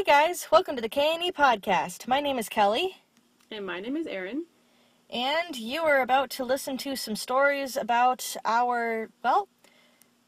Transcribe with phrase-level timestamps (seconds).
[0.00, 2.08] Hey guys, welcome to the K&E podcast.
[2.08, 2.96] My name is Kelly,
[3.50, 4.46] And my name is Erin.
[5.10, 9.46] and you are about to listen to some stories about our, well,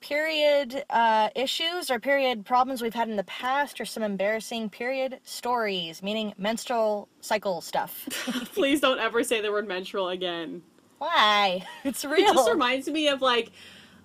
[0.01, 5.21] period uh, issues or period problems we've had in the past or some embarrassing period
[5.25, 8.07] stories, meaning menstrual cycle stuff.
[8.53, 10.61] Please don't ever say the word menstrual again.
[10.99, 11.67] Why?
[11.85, 12.19] It's real.
[12.19, 13.51] It just reminds me of like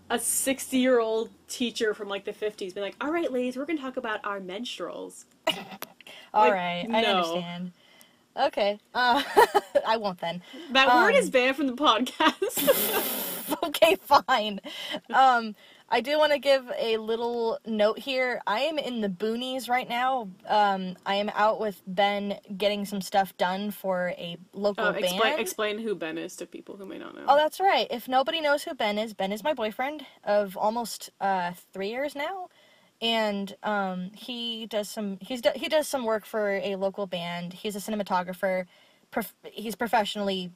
[0.09, 3.65] a 60 year old teacher from like the 50s being like, all right, ladies, we're
[3.65, 5.25] going to talk about our menstruals.
[6.33, 7.17] All like, right, I no.
[7.17, 7.71] understand.
[8.39, 9.23] Okay, uh,
[9.87, 10.43] I won't then.
[10.71, 13.63] That word Um, is banned from the podcast.
[13.63, 14.59] okay, fine.
[15.11, 15.55] Um,
[15.89, 18.41] I do want to give a little note here.
[18.45, 20.29] I am in the boonies right now.
[20.45, 25.05] Um, I am out with Ben getting some stuff done for a local oh, band.
[25.05, 27.23] explain, explain who Ben is to people who may not know.
[27.27, 27.87] Oh, that's right.
[27.89, 32.15] If nobody knows who Ben is, Ben is my boyfriend of almost uh, three years
[32.15, 32.49] now,
[33.01, 37.53] and um, he does some he's do, he does some work for a local band.
[37.53, 38.65] He's a cinematographer.
[39.11, 40.51] Prof- he's professionally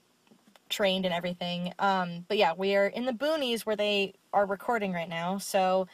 [0.70, 1.74] trained and everything.
[1.80, 5.38] Um, but yeah, we are in the boonies where they are recording right now.
[5.38, 5.88] So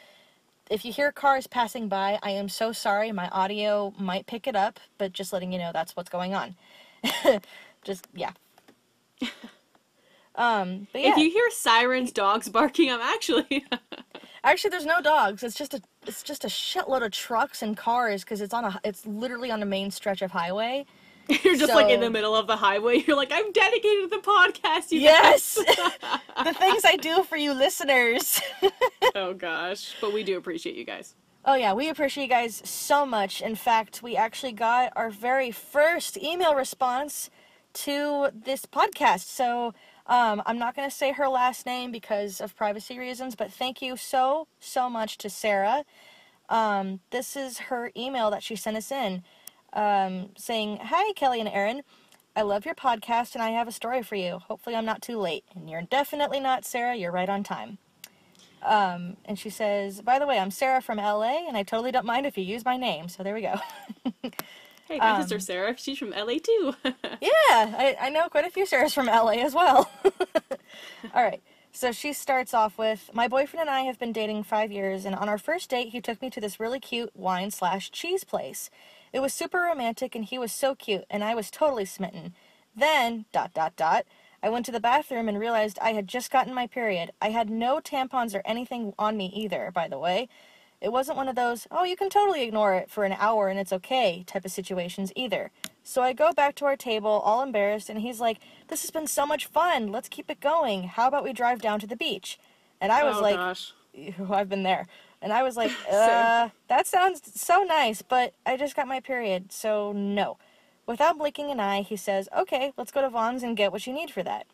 [0.70, 3.12] if you hear cars passing by, I am so sorry.
[3.12, 6.56] My audio might pick it up, but just letting you know that's what's going on.
[7.84, 8.32] just yeah.
[10.36, 11.12] um, but yeah.
[11.12, 13.66] If you hear sirens, dogs barking, I'm actually.
[14.52, 15.44] Actually, there's no dogs.
[15.44, 18.80] It's just a it's just a shitload of trucks and cars because it's on a
[18.84, 20.86] it's literally on a main stretch of highway.
[21.44, 23.04] You're just like in the middle of the highway.
[23.08, 24.92] You're like, I'm dedicated to the podcast.
[24.92, 28.42] You Yes, guys." the things I do for you listeners.
[29.16, 31.16] oh gosh, but we do appreciate you guys.
[31.44, 33.42] oh yeah, we appreciate you guys so much.
[33.42, 37.30] In fact, we actually got our very first email response
[37.74, 39.26] to this podcast.
[39.26, 39.74] So
[40.08, 43.82] um, I'm not going to say her last name because of privacy reasons, but thank
[43.82, 45.86] you so so much to Sarah.
[46.50, 49.24] Um, this is her email that she sent us in.
[49.74, 51.84] um, saying, Hi, Kelly and Erin.
[52.36, 54.40] I love your podcast and I have a story for you.
[54.48, 55.44] Hopefully, I'm not too late.
[55.56, 56.96] And you're definitely not, Sarah.
[56.96, 57.80] You're right on time.
[58.64, 62.06] Um, and she says, By the way, I'm Sarah from LA and I totally don't
[62.06, 63.10] mind if you use my name.
[63.10, 63.56] So there we go.
[64.88, 65.76] Hey, my Um, sister Sarah.
[65.78, 66.74] She's from LA too.
[67.20, 69.90] Yeah, I, I know quite a few Sarahs from LA as well.
[71.16, 71.42] All right.
[71.72, 75.16] So she starts off with My boyfriend and I have been dating five years, and
[75.16, 78.70] on our first date, he took me to this really cute wine slash cheese place.
[79.14, 82.34] It was super romantic, and he was so cute, and I was totally smitten.
[82.76, 84.06] Then, dot, dot, dot,
[84.42, 87.12] I went to the bathroom and realized I had just gotten my period.
[87.22, 90.30] I had no tampons or anything on me either, by the way.
[90.80, 93.60] It wasn't one of those, oh, you can totally ignore it for an hour and
[93.60, 95.50] it's okay type of situations either.
[95.84, 99.08] So I go back to our table, all embarrassed, and he's like, This has been
[99.08, 99.92] so much fun.
[99.92, 100.84] Let's keep it going.
[100.84, 102.38] How about we drive down to the beach?
[102.80, 103.74] And I was oh like, gosh.
[104.30, 104.88] I've been there.
[105.22, 109.52] And I was like, uh, that sounds so nice, but I just got my period,
[109.52, 110.38] so no.
[110.86, 113.94] Without blinking an eye, he says, Okay, let's go to Vons and get what you
[113.94, 114.46] need for that.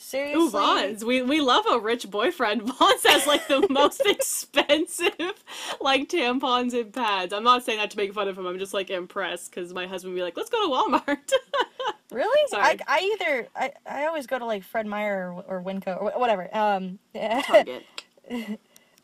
[0.00, 0.40] Seriously?
[0.40, 1.04] Ooh, Vons.
[1.04, 2.62] We we love a rich boyfriend.
[2.62, 5.44] Vons has like the most expensive
[5.80, 7.32] like tampons and pads.
[7.32, 8.46] I'm not saying that to make fun of him.
[8.46, 11.32] I'm just like impressed because my husband would be like, "Let's go to Walmart."
[12.10, 12.40] Really?
[12.44, 12.64] I, Sorry.
[12.64, 16.18] I I either I, I always go to like Fred Meyer or, or Winco or
[16.18, 16.48] whatever.
[16.56, 17.84] Um, Target.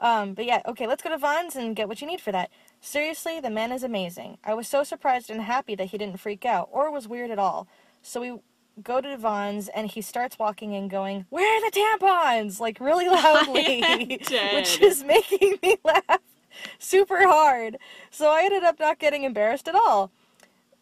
[0.00, 2.48] um, but yeah, okay, let's go to Vons and get what you need for that.
[2.80, 4.38] Seriously, the man is amazing.
[4.42, 7.38] I was so surprised and happy that he didn't freak out or was weird at
[7.38, 7.68] all.
[8.00, 8.38] So we
[8.82, 12.60] go to Vons and he starts walking and going, Where are the tampons?
[12.60, 13.82] Like really loudly,
[14.54, 16.20] which is making me laugh
[16.78, 17.78] super hard.
[18.10, 20.10] So I ended up not getting embarrassed at all.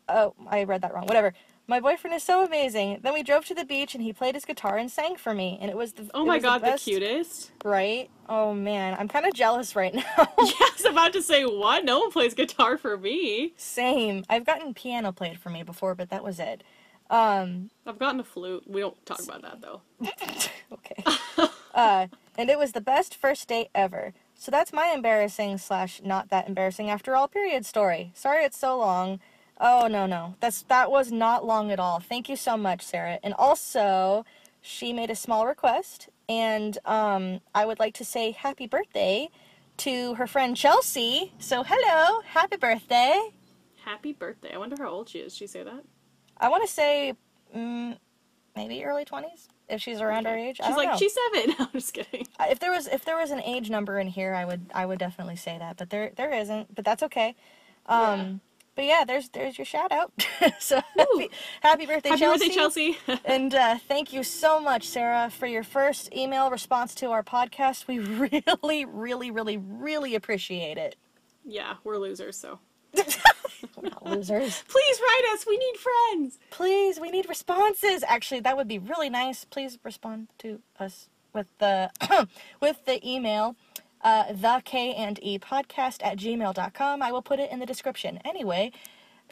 [0.08, 1.06] Oh, I read that wrong.
[1.06, 1.32] Whatever.
[1.68, 2.98] My boyfriend is so amazing.
[3.02, 5.58] Then we drove to the beach and he played his guitar and sang for me,
[5.60, 7.52] and it was the Oh my god, the, best, cutest.
[7.64, 8.10] right?
[8.28, 10.02] Oh man, I'm kind of jealous right now.
[10.18, 10.26] Yeah,
[10.60, 11.84] I was about to say what?
[11.84, 13.54] No one plays guitar for me.
[13.56, 14.24] Same.
[14.28, 16.64] I've gotten piano played for me before, but that was it.
[17.12, 18.64] Um, I've gotten a flute.
[18.66, 19.82] We don't talk about that though.
[20.72, 21.04] okay.
[21.74, 22.06] uh,
[22.38, 24.14] and it was the best first date ever.
[24.34, 28.12] So that's my embarrassing slash not that embarrassing after all period story.
[28.14, 29.20] Sorry it's so long.
[29.60, 32.00] Oh no no, that's that was not long at all.
[32.00, 33.18] Thank you so much, Sarah.
[33.22, 34.24] And also,
[34.62, 39.28] she made a small request, and um, I would like to say happy birthday
[39.78, 41.34] to her friend Chelsea.
[41.38, 43.34] So hello, happy birthday.
[43.84, 44.54] Happy birthday.
[44.54, 45.34] I wonder how old she is.
[45.34, 45.84] Did she say that?
[46.42, 47.14] I want to say
[47.56, 47.96] mm,
[48.54, 50.48] maybe early twenties if she's around our Okay.
[50.50, 50.60] age.
[50.62, 50.96] I She's like, know.
[50.98, 51.54] she's seven.
[51.60, 52.26] I'm just kidding.
[52.40, 54.98] If there was if there was an age number in here, I would I would
[54.98, 56.74] definitely say that, but there there isn't.
[56.74, 57.34] But that's okay.
[57.86, 58.32] Um, Yeah.
[58.74, 60.12] But yeah, there's there's your shout out.
[60.58, 61.30] so happy,
[61.60, 62.46] happy birthday, Happy Chelsea!
[62.48, 62.98] birthday, Chelsea.
[63.26, 67.86] and uh, thank you so much, Sarah, for your first email response to our podcast.
[67.86, 70.96] We really, really, really, really appreciate it.
[71.44, 72.60] yeah, we're losers, so.
[74.02, 74.62] Losers.
[74.68, 75.46] Please write us.
[75.46, 76.38] We need friends.
[76.50, 78.04] Please, we need responses.
[78.06, 79.44] Actually, that would be really nice.
[79.44, 81.90] Please respond to us with the
[82.60, 83.56] with the email
[84.02, 87.02] uh, the K and E podcast at gmail.com.
[87.02, 88.18] I will put it in the description.
[88.24, 88.72] Anyway.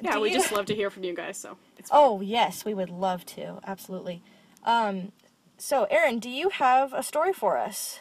[0.01, 1.37] Yeah, we you- just love to hear from you guys.
[1.37, 3.61] So it's Oh yes, we would love to.
[3.67, 4.23] Absolutely.
[4.65, 5.13] Um,
[5.59, 8.01] so Erin, do you have a story for us?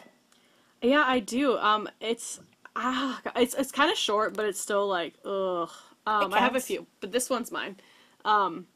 [0.82, 1.58] Yeah, I do.
[1.58, 2.40] Um, it's
[2.74, 5.70] ah, it's it's kind of short, but it's still like ugh.
[6.06, 7.76] Um, I have a few, but this one's mine.
[8.24, 8.66] Um,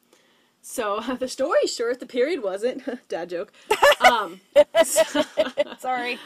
[0.64, 2.00] so the story's short.
[2.00, 2.82] The period wasn't.
[3.08, 3.52] Dad joke.
[4.00, 4.40] Um,
[5.78, 6.18] Sorry.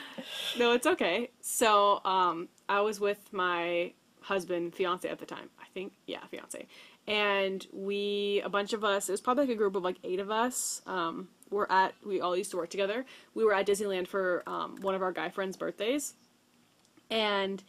[0.58, 1.30] no, it's okay.
[1.40, 5.50] So um, I was with my husband, fiance at the time.
[5.60, 6.66] I think, yeah, fiance.
[7.06, 10.20] And we, a bunch of us, it was probably like a group of like eight
[10.20, 10.82] of us.
[10.86, 13.06] Um, we're at, we all used to work together.
[13.34, 16.14] We were at Disneyland for um, one of our guy friends' birthdays.
[17.10, 17.64] And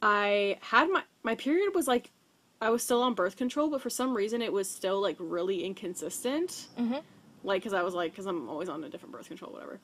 [0.00, 2.12] I had my, my period was like,
[2.60, 5.64] I was still on birth control, but for some reason it was still like really
[5.64, 6.68] inconsistent.
[6.78, 7.02] Mhm.
[7.44, 9.80] Like, cause I was like, cause I'm always on a different birth control, whatever.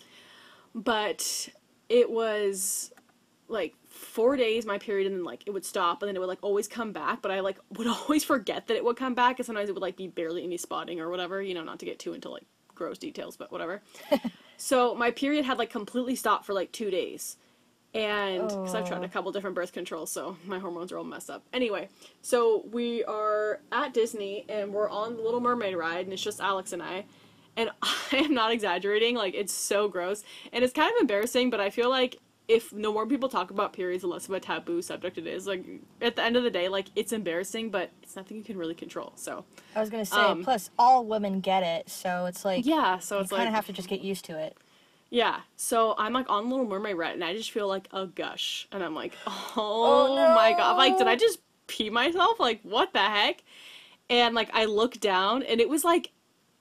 [0.75, 1.49] But
[1.89, 2.93] it was
[3.49, 6.29] like four days my period and then like it would stop and then it would
[6.29, 9.39] like always come back but i like would always forget that it would come back
[9.39, 11.85] and sometimes it would like be barely any spotting or whatever you know not to
[11.85, 12.45] get too into like
[12.75, 13.83] gross details but whatever
[14.57, 17.37] so my period had like completely stopped for like two days
[17.95, 19.05] and because i've tried Oh.
[19.05, 21.89] a couple different birth controls so my hormones are all messed up anyway
[22.23, 26.41] so we are at disney and we're on the little mermaid ride and it's just
[26.41, 27.05] alex and i
[27.57, 31.61] and i am not exaggerating like it's so gross and it's kind of embarrassing but
[31.61, 34.83] i feel like if no more people talk about periods, the less of a taboo
[34.83, 35.47] subject it is.
[35.47, 35.65] Like
[36.03, 38.75] at the end of the day, like it's embarrassing, but it's nothing you can really
[38.75, 39.13] control.
[39.17, 40.19] So I was gonna say.
[40.19, 43.49] Um, plus, all women get it, so it's like yeah, so it's you it's kind
[43.49, 44.59] of have to just get used to it.
[45.15, 45.41] Yeah.
[45.57, 48.83] So I'm like on Little Mermaid right, and I just feel like a gush, and
[48.83, 51.07] I'm like, oh, Oh, my god, like did.
[51.07, 51.39] I just
[51.69, 52.41] pee myself?
[52.41, 53.43] Like what the heck?
[54.11, 56.11] And like I look down, and it was like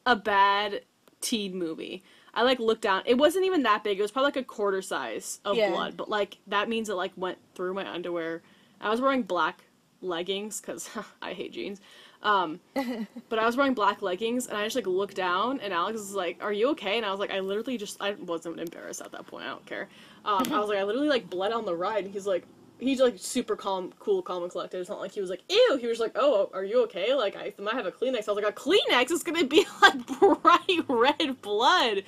[0.06, 0.82] a bad
[1.20, 2.04] teen movie.
[2.36, 3.04] I like looked down.
[3.06, 3.98] It wasn't even that big.
[4.00, 5.70] It was probably like a quarter size of Yeah.
[5.72, 8.44] blood, but like that means it like went through my underwear.
[8.82, 9.64] I was wearing black
[10.02, 10.90] leggings because
[11.22, 11.80] I hate jeans.
[12.24, 12.62] Um,
[13.30, 16.16] but I was wearing black leggings and I just like looked down and Alex was
[16.16, 19.12] like, "Are you okay?" And I was like, "I literally just I wasn't embarrassed at
[19.12, 19.46] that point.
[19.46, 19.90] I don't care."
[20.26, 22.46] Um, I was like, "I literally like bled on the ride." And he's like,
[22.80, 24.80] he's like super calm, cool, calm and collected.
[24.80, 27.36] It's not like he was like, "Ew." He was like, "Oh, are you okay?" Like
[27.36, 28.28] I might have a Kleenex.
[28.28, 32.04] I was like, "A Kleenex is gonna be like bright red blood."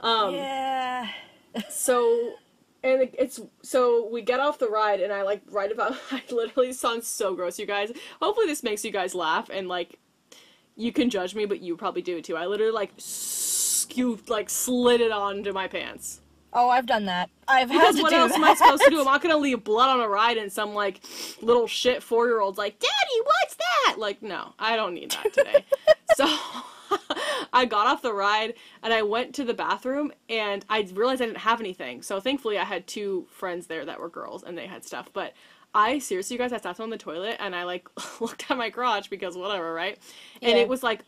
[0.00, 1.08] Um, yeah.
[1.68, 2.34] so
[2.84, 6.22] and it- it's so we get off the ride and i like write about i
[6.30, 7.90] literally sound so gross you guys.
[8.22, 9.98] Hopefully this makes you guys laugh and like
[10.76, 12.36] you can judge me but you probably do too.
[12.36, 16.20] I literally like scooped like slid it onto my pants.
[16.52, 17.28] Oh, I've done that.
[17.46, 18.38] I've had because to what do else that.
[18.38, 18.98] am i supposed to do?
[19.00, 21.00] I'm not gonna leave blood on a ride and some like
[21.42, 23.96] little shit four year old's like daddy what's that?
[23.98, 25.64] Like no i don't need that today.
[26.16, 26.26] So
[27.52, 31.26] I got off the ride and I went to the bathroom and I realized I
[31.26, 32.02] didn't have anything.
[32.02, 35.08] So thankfully I had two friends there that were girls and they had stuff.
[35.12, 35.34] But
[35.74, 37.88] I seriously, you guys, I sat on the toilet and I like
[38.20, 39.98] looked at my crotch because whatever, right?
[40.42, 40.62] And Yeah.
[40.62, 41.00] it was like,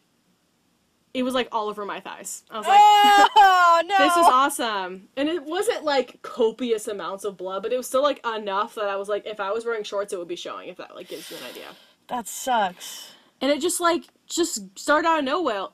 [1.12, 2.44] it was like all over my thighs.
[2.50, 3.98] I was like, oh no!
[3.98, 5.08] this is awesome.
[5.16, 8.84] And it wasn't like copious amounts of blood, but it was still like enough that
[8.84, 10.68] I was like, if I was wearing shorts, it would be showing.
[10.68, 11.66] If that like gives you an idea.
[12.08, 13.10] That sucks.
[13.40, 15.66] And it just like just started out of nowhere,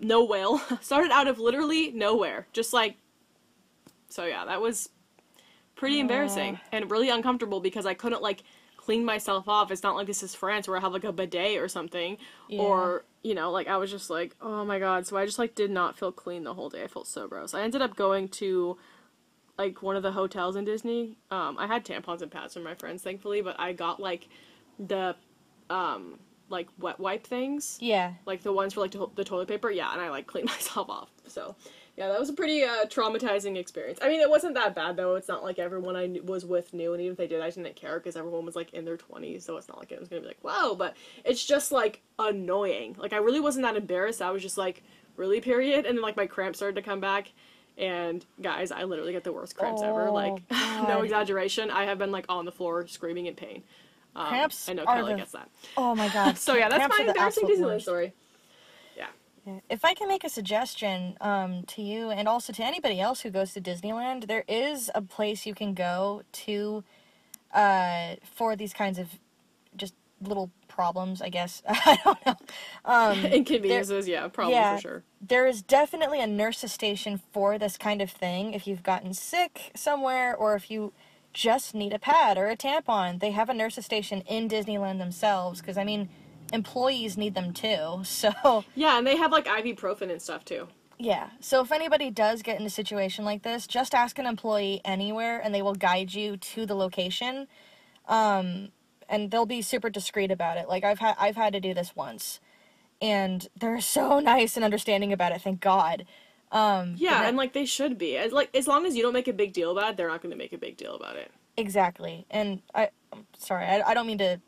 [0.00, 0.58] no whale.
[0.80, 2.46] started out of literally nowhere.
[2.52, 2.96] Just like
[4.08, 4.88] so yeah, that was
[5.74, 8.42] pretty embarrassing and really uncomfortable because I couldn't like
[8.78, 9.70] clean myself off.
[9.70, 12.16] It's not like this is France where I have like a bidet or something
[12.48, 12.60] Yeah.
[12.62, 15.54] or you know, like I was just like, "Oh my god." So I just like
[15.56, 16.84] did not feel clean the whole day.
[16.84, 17.52] I felt so gross.
[17.54, 18.78] I ended up going to
[19.58, 21.18] like one of the hotels in Disney.
[21.30, 24.28] Um I had tampons and pads from my friends thankfully, but I got like
[24.78, 25.16] the
[25.68, 27.78] um like wet wipe things.
[27.80, 28.12] Yeah.
[28.26, 29.70] like the ones for like to- the toilet paper?
[29.70, 31.54] Yeah and i like cleaned myself off so.
[31.96, 33.98] Yeah that was a pretty uh, traumatizing experience.
[34.02, 35.14] I mean it wasn't that bad though.
[35.14, 37.48] It's not like everyone i knew, was with knew and even if they did i
[37.50, 40.08] didn't care because everyone was like in their 20s so it's not like it was
[40.08, 42.94] gonna be like wow but it's just like annoying.
[42.98, 44.20] Like i really wasn't that embarrassed.
[44.22, 44.82] I was just like
[45.16, 45.40] really?
[45.40, 45.86] period.
[45.86, 47.32] And then like my cramps started to come back.
[47.78, 50.06] And guys i literally get the worst cramps ever.
[50.08, 50.42] Oh, like
[50.88, 51.70] no exaggeration.
[51.70, 53.62] I have been like on the floor screaming in pain
[54.16, 56.36] um, Cramps i know kelly the- gets that Oh my god.
[56.46, 57.84] so yeah that's Cramps my embarrassing disneyland worst.
[57.84, 58.12] story
[58.96, 59.06] Yeah.
[59.70, 63.30] If I can make a suggestion um, to you and also to anybody else who
[63.30, 66.82] goes to Disneyland, there is a place you can go to
[67.54, 69.06] uh, for these kinds of
[69.76, 71.62] just little problems, I guess.
[71.68, 72.36] I don't know.
[72.84, 74.74] Um, Inconveniences, yeah, probably yeah.
[74.76, 75.02] for sure.
[75.20, 78.52] there is definitely a nurse's station for this kind of thing.
[78.52, 80.92] If you've gotten sick somewhere or if you
[81.36, 85.60] just need a pad or a tampon, they have a nurse's station in Disneyland themselves.
[85.60, 86.08] Because, I mean,
[86.52, 88.00] employees need them too.
[88.04, 90.68] So Yeah, and they have like ibuprofen and stuff too.
[90.98, 91.28] yeah.
[91.40, 95.38] So if anybody does get in a situation like this, just ask an employee anywhere,
[95.38, 97.48] and they will guide you to the location.
[98.08, 98.70] Um,
[99.08, 100.68] and they'll be super discreet about it.
[100.68, 102.40] Like I've had I've had to do this once,
[103.02, 105.42] and they're so nice and understanding about it.
[105.42, 106.06] Thank God.
[106.52, 108.16] Um, Yeah, that- and like they should be.
[108.16, 110.22] As like as long as you don't make a big deal about it, they're not
[110.22, 111.30] going to make a big deal about it.
[111.56, 112.26] Exactly.
[112.30, 114.38] And I, I'm sorry, I, I don't mean to,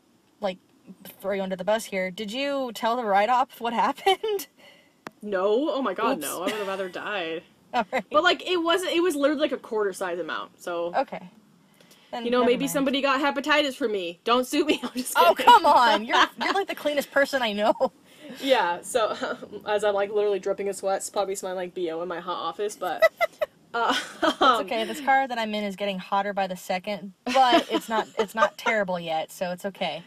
[0.41, 0.57] like,
[1.19, 2.11] throw you under the bus here.
[2.11, 4.47] Did you tell the write op what happened?
[5.21, 6.21] No, oh my god, Oops.
[6.25, 6.41] no.
[6.41, 7.43] I would have rather died.
[7.91, 8.03] Right.
[8.11, 8.93] But like it wasn't.
[8.93, 10.59] It was literally like a quarter size amount.
[10.59, 11.29] So okay.
[12.09, 12.71] Then you know, maybe mind.
[12.71, 14.19] somebody got hepatitis from me.
[14.23, 14.79] Don't sue me.
[14.83, 16.03] I'm just Oh come on!
[16.03, 17.91] You're you're like the cleanest person I know.
[18.41, 18.81] Yeah.
[18.81, 19.15] So
[19.65, 22.75] as I'm like literally dripping in sweat, probably smelling like bo in my hot office,
[22.75, 23.03] but.
[23.71, 23.93] Uh,
[24.23, 24.83] It's okay.
[24.83, 28.33] This car that I'm in is getting hotter by the second, but it's not it's
[28.33, 30.01] not terrible yet, so it's okay.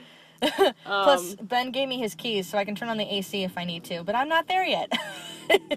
[0.84, 3.56] Plus, um, Ben gave me his keys, so I can turn on the AC if
[3.56, 4.90] I need to, but I'm not there yet.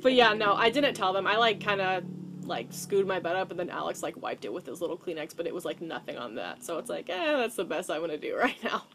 [0.01, 1.27] but yeah, no, I didn't tell them.
[1.27, 2.03] I like kind of
[2.43, 5.37] like screwed my bed up, and then Alex like wiped it with his little Kleenex,
[5.37, 6.63] but it was like nothing on that.
[6.63, 8.85] So it's like, eh, that's the best I'm gonna do right now.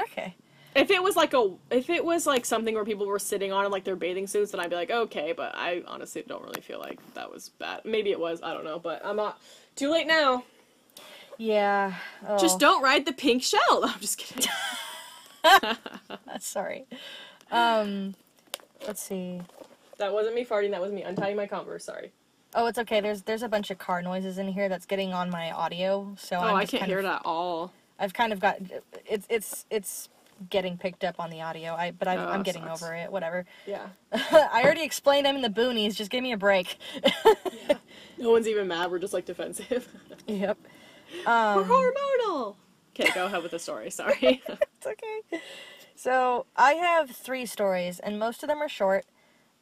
[0.00, 0.36] okay.
[0.78, 3.64] If it was like a, if it was like something where people were sitting on
[3.66, 5.32] in like their bathing suits, then I'd be like, okay.
[5.32, 7.82] But I honestly don't really feel like that was bad.
[7.84, 8.40] Maybe it was.
[8.42, 8.78] I don't know.
[8.78, 9.40] But I'm not.
[9.76, 10.44] Too late now.
[11.36, 11.94] Yeah.
[12.26, 13.60] Oh, Just don't ride the pink shell.
[13.84, 14.50] I'm just kidding.
[16.40, 16.86] Sorry.
[17.50, 18.14] Um,
[18.86, 19.40] let's see.
[19.98, 20.70] that wasn't me farting.
[20.72, 21.84] That was me untying my Converse.
[21.84, 22.12] Sorry.
[22.54, 23.00] Oh, it's okay.
[23.00, 26.36] There's there's a bunch of car noises in here that's getting on my audio, so
[26.36, 27.72] Oh, I'm I can't kind hear of, it at all.
[27.98, 28.56] I've kind of got
[29.06, 30.08] it's it's it's
[30.50, 31.74] getting picked up on the audio.
[31.74, 32.82] I but I've, Oh, I'm getting sucks.
[32.82, 33.10] over it.
[33.12, 33.44] Whatever.
[33.66, 33.86] Yeah.
[34.12, 35.94] I already explained I'm in the boonies.
[35.96, 36.76] Just give me a break.
[38.20, 38.90] No one's even mad.
[38.90, 39.86] We're just like defensive.
[40.26, 40.58] yep.
[41.24, 42.56] We're Um, hormonal.
[42.90, 43.90] Okay, go ahead with the story.
[43.90, 44.42] Sorry.
[44.48, 45.40] it's okay.
[45.94, 49.04] So I have three stories, and most of them are short.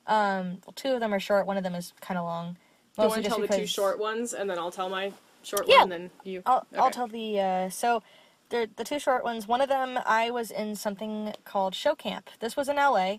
[0.06, 1.47] Um, well, two of them are short.
[1.47, 2.56] One of them is kind of long.
[2.97, 5.64] Do you want to tell the two short ones, and then I'll tell my short
[5.68, 5.80] Yeah.
[5.80, 6.42] one, and then you.
[6.47, 8.02] I'll, I'll tell the uh, so
[8.50, 9.47] the the two short ones.
[9.47, 12.31] One of them I was in something called show camp.
[12.41, 13.17] This was in LA,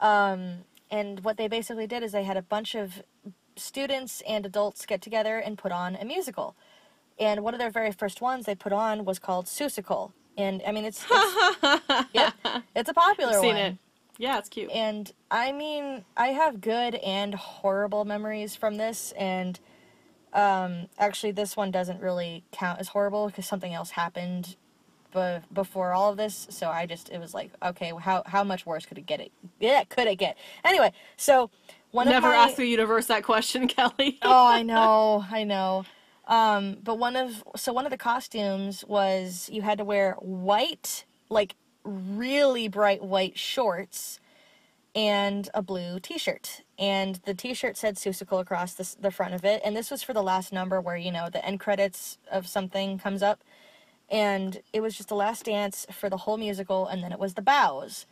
[0.00, 3.02] um, and what they basically did is they had a bunch of
[3.56, 6.56] students and adults get together and put on a musical.
[7.18, 10.12] And one of their very first ones they put on was called Seussical.
[10.36, 12.34] And I mean it's, it's yep,
[12.74, 13.64] it's a popular I've seen one.
[13.64, 13.78] it.
[14.18, 14.70] Yeah, it's cute.
[14.70, 19.58] And I mean, I have good and horrible memories from this, and
[20.32, 24.56] um, actually, this one doesn't really count as horrible because something else happened
[25.12, 26.46] be- before all of this.
[26.50, 29.20] So I just, it was like, okay, how how much worse could it get?
[29.20, 30.36] It yeah, could it get?
[30.64, 31.50] Anyway, so
[31.92, 34.18] one Never of my, ask the universe that question, Kelly.
[34.22, 35.84] oh, I know, I know.
[36.26, 41.04] Um, but one of so one of the costumes was you had to wear white,
[41.28, 41.54] like
[41.84, 44.20] really bright white shorts,
[44.94, 46.62] and a blue T-shirt.
[46.78, 49.60] And the T-shirt said Seussical across the the front of it.
[49.64, 52.98] And this was for the last number where you know the end credits of something
[52.98, 53.42] comes up,
[54.12, 57.34] and it was just the last dance for the whole musical, and then it was
[57.34, 58.06] the bows.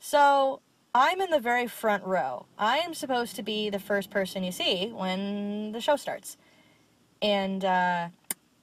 [0.00, 0.62] So
[0.94, 2.46] I'm in the very front row.
[2.58, 6.38] I am supposed to be the first person you see when the show starts.
[7.20, 8.08] And uh,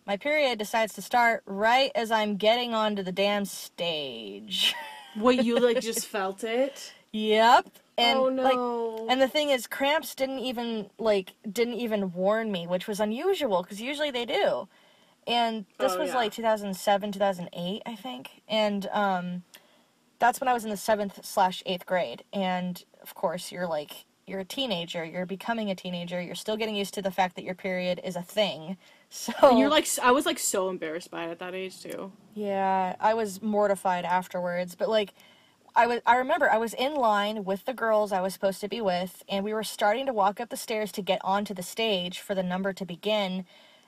[0.08, 4.74] my period decides to start right as I'm getting onto the damn stage.
[5.16, 6.94] What you like just felt it?
[7.12, 7.68] yep.
[7.98, 9.08] And oh like no.
[9.10, 13.64] and the thing is cramps didn't even like didn't even warn me, which was unusual
[13.64, 14.68] cuz usually they do.
[15.28, 16.16] And this Oh, was yeah.
[16.16, 18.42] like 2007, 2008, I think.
[18.48, 19.44] And um
[20.20, 22.24] that's when I was in the 7th slash 8th grade.
[22.32, 26.76] And of course, you're like you're a teenager, you're becoming a teenager, you're still getting
[26.76, 28.78] used to the fact that your period is a thing.
[29.14, 32.14] So and you're like, i was like so embarrassed by it at that age too.
[32.34, 35.14] Yeah, I was mortified afterwards, but like
[35.76, 38.70] I was I remember I was in line with the girls I was supposed to
[38.70, 41.64] be with and we were starting to walk up the stairs to get onto the
[41.64, 43.46] stage for the number to begin.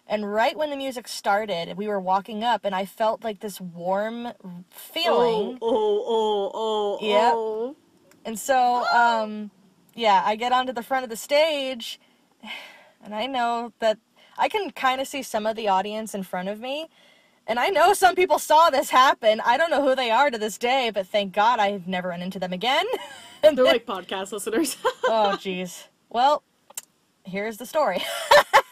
[0.08, 3.62] And right when the music started, we were walking up and I felt like this
[3.62, 4.34] warm
[4.70, 5.58] feeling.
[5.62, 6.98] Oh, oh, oh, oh.
[7.02, 7.32] Yeah.
[7.34, 7.76] oh.
[8.26, 9.52] And so um
[9.96, 12.00] yeah, I get onto the front of the stage
[13.04, 13.98] and I know that
[14.38, 16.90] I can kind of see some of the audience in front of me.
[17.46, 19.42] And I know some people saw this happen.
[19.46, 22.22] I don't know who they are to this day, but thank God I've never run
[22.22, 22.86] into them again.
[23.44, 24.78] and They're like podcast listeners.
[25.04, 25.88] oh, jeez.
[26.10, 26.44] Well,
[27.26, 28.02] here's the story.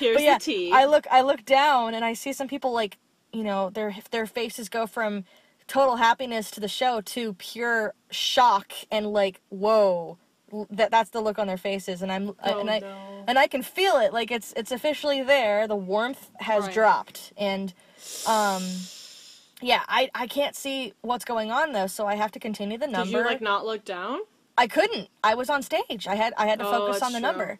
[0.00, 0.72] Here's but yeah, the tea.
[0.72, 2.98] I look, I look down, and I see some people like,
[3.32, 5.24] you know, their their faces go from
[5.68, 10.18] total happiness to the show to pure shock and like, whoa.
[10.70, 13.24] That that's the look on their faces, and I'm Oh, and I no.
[13.28, 14.12] and I can feel it.
[14.12, 15.68] Like it's it's officially there.
[15.68, 16.74] The warmth has Right.
[16.74, 17.72] dropped, and
[18.26, 18.62] um,
[19.62, 22.88] Yeah, I I can't see what's going on though, so I have to continue the
[22.88, 23.04] number.
[23.04, 24.20] Did you like not look down?
[24.58, 25.08] I couldn't.
[25.22, 26.08] I was on stage.
[26.08, 27.28] I had I had to Oh, focus on the true.
[27.28, 27.58] number.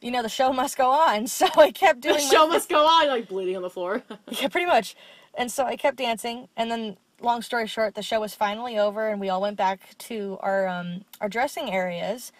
[0.00, 1.26] You know, the show must go on.
[1.38, 4.02] So I kept doing The my show must go on, like bleeding on the floor.
[4.30, 4.96] Yeah, pretty much.
[5.36, 9.08] And so I kept dancing, and then long story short, the show was finally over,
[9.08, 12.32] and we all went back to our um our dressing areas,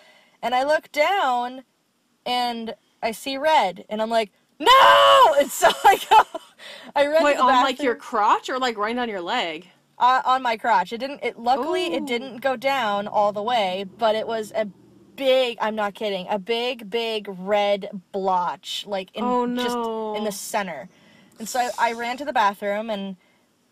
[0.42, 1.64] and I look down,
[2.26, 4.66] and I see red, and I'm like, no!
[5.38, 6.24] And so I go,
[6.96, 9.68] I ran Wait, on like your crotch or like right on your leg?
[9.98, 10.92] uh, on my crotch.
[10.92, 11.20] It didn't.
[11.22, 14.66] It luckily it didn't go down all the way, but it was a
[15.18, 15.58] big.
[15.60, 16.26] I'm not kidding.
[16.30, 19.76] A big, big red blotch, like in Oh, just
[20.18, 20.88] in the center.
[21.38, 23.16] And so I, I ran to the bathroom, and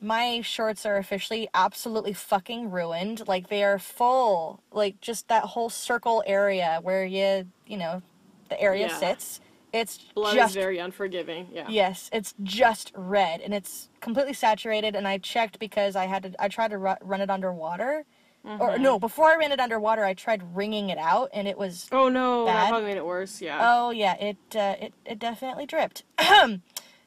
[0.00, 3.26] my shorts are officially absolutely fucking ruined.
[3.26, 4.60] Like they are full.
[4.70, 8.02] Like just that whole circle area where you, you know,
[8.50, 8.98] the area Yeah.
[8.98, 9.40] sits.
[9.72, 11.48] It's Blood just is very unforgiving.
[11.52, 11.66] Yeah.
[11.68, 14.94] Yes, it's just red and it's completely saturated.
[14.94, 16.42] And I checked because I had to.
[16.42, 18.04] I tried to ru- run it underwater,
[18.46, 18.62] Mm-hmm.
[18.62, 21.88] or no, before I ran it underwater, I tried wringing it out, and it was.
[21.90, 23.42] Oh no, that probably made it worse.
[23.42, 23.58] Yeah.
[23.60, 26.04] Oh yeah, it uh, it it definitely dripped.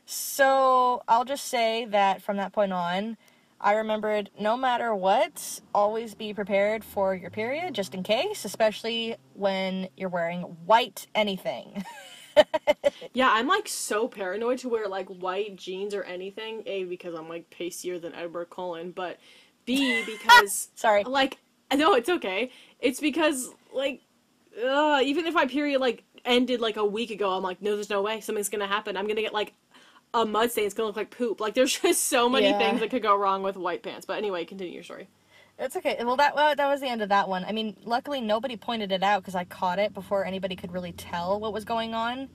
[0.05, 3.15] so I'll just say that from that point on,
[3.61, 9.15] I remembered no matter what, always be prepared for your period just in case, especially
[9.33, 11.85] when you're wearing white anything.
[13.13, 16.63] Yeah, I'm like so paranoid to wear like white jeans or anything.
[16.67, 19.19] A because I'm like pastier than Edward Cullen, but
[19.69, 21.03] B because Sorry.
[21.03, 21.37] like
[21.75, 22.51] no, it's okay.
[22.79, 24.01] It's because like
[24.63, 27.89] uh, even if my period like ended like a week ago, I'm like, no, there's
[27.89, 28.97] no way something's gonna happen.
[28.97, 29.53] I'm gonna get like
[30.13, 30.65] a mud stain.
[30.65, 31.39] It's gonna look like poop.
[31.39, 32.57] Like there's just so many Yeah.
[32.57, 34.05] things that could go wrong with white pants.
[34.07, 35.07] But anyway, continue your story.
[35.59, 35.97] It's okay.
[36.03, 37.45] Well, that well, that was the end of that one.
[37.45, 40.93] I mean, luckily nobody pointed it out because I caught it before anybody could really
[40.93, 42.29] tell what was going on.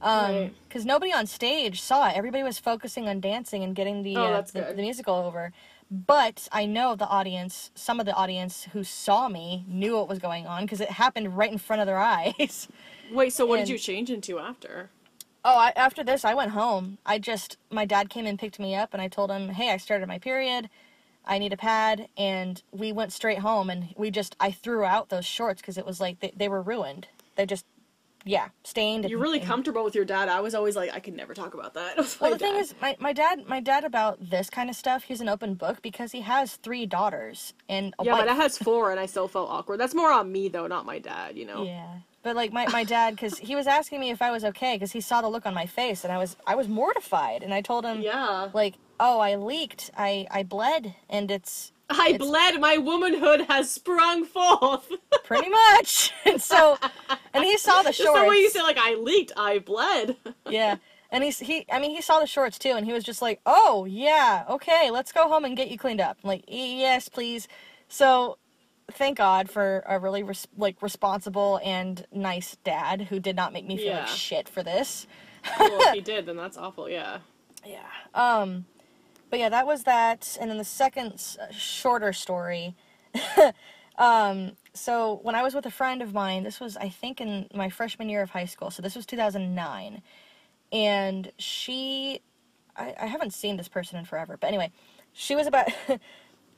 [0.00, 0.54] Um, Right.
[0.68, 2.16] because nobody on stage saw it.
[2.16, 5.50] Everybody was focusing on dancing and getting the Oh, uh, the, the musical over.
[5.90, 10.18] But I know the audience, some of the audience who saw me knew what was
[10.18, 12.68] going on because it happened right in front of their eyes.
[13.12, 14.90] Wait, so what And- did you change into after?
[15.44, 16.98] Oh, I, after this, I went home.
[17.06, 19.76] I just, my dad came and picked me up, and I told him, hey, I
[19.78, 20.68] started my period.
[21.24, 22.08] I need a pad.
[22.18, 25.86] And we went straight home, and we just, I threw out those shorts because it
[25.86, 27.06] was like they, they were ruined.
[27.36, 27.64] They just,
[28.28, 29.08] yeah, stained.
[29.08, 30.28] You're really and- comfortable with your dad.
[30.28, 31.96] I was always like, I could never talk about that.
[32.20, 35.20] Well, the thing is, my, my dad, my dad about this kind of stuff, he's
[35.20, 38.20] an open book because he has three daughters and yeah, wife.
[38.22, 39.80] my dad has four, and I still felt awkward.
[39.80, 41.38] That's more on me though, not my dad.
[41.38, 41.62] You know.
[41.64, 41.88] Yeah.
[42.22, 44.92] But like my, my dad, because he was asking me if I was okay, because
[44.92, 47.60] he saw the look on my face, and I was I was mortified, and I
[47.62, 48.50] told him, Yeah.
[48.52, 52.60] like, oh, I leaked, I I bled, and it's I It's- bled.
[52.60, 54.90] My womanhood has sprung forth.
[55.24, 56.12] pretty much.
[56.26, 56.78] and so,
[57.34, 58.20] and he saw the Just shorts.
[58.20, 60.16] the way you say like I leaked, I bled.
[60.48, 60.76] yeah.
[61.10, 63.40] And he's he I mean he saw the shorts too and he was just like,
[63.46, 64.44] "Oh, yeah.
[64.50, 67.48] Okay, let's go home and get you cleaned up." I'm like, "Yes, please."
[67.88, 68.36] So,
[68.92, 73.66] thank God for a really res- like responsible and nice dad who did not make
[73.66, 74.00] me feel Yeah.
[74.00, 75.06] like shit for this.
[75.58, 76.90] well, if he did, then that's awful.
[76.90, 77.20] Yeah.
[77.64, 77.86] Yeah.
[78.14, 78.66] Um
[79.30, 82.74] but yeah, that was that and then the second s- shorter story
[83.98, 87.48] um so when I was with a friend of mine, this was I think in
[87.54, 88.70] my freshman year of high school.
[88.70, 90.02] So this was 2009.
[90.70, 92.20] And she
[92.76, 94.70] I, I haven't seen this person in forever, but anyway,
[95.12, 95.68] she was about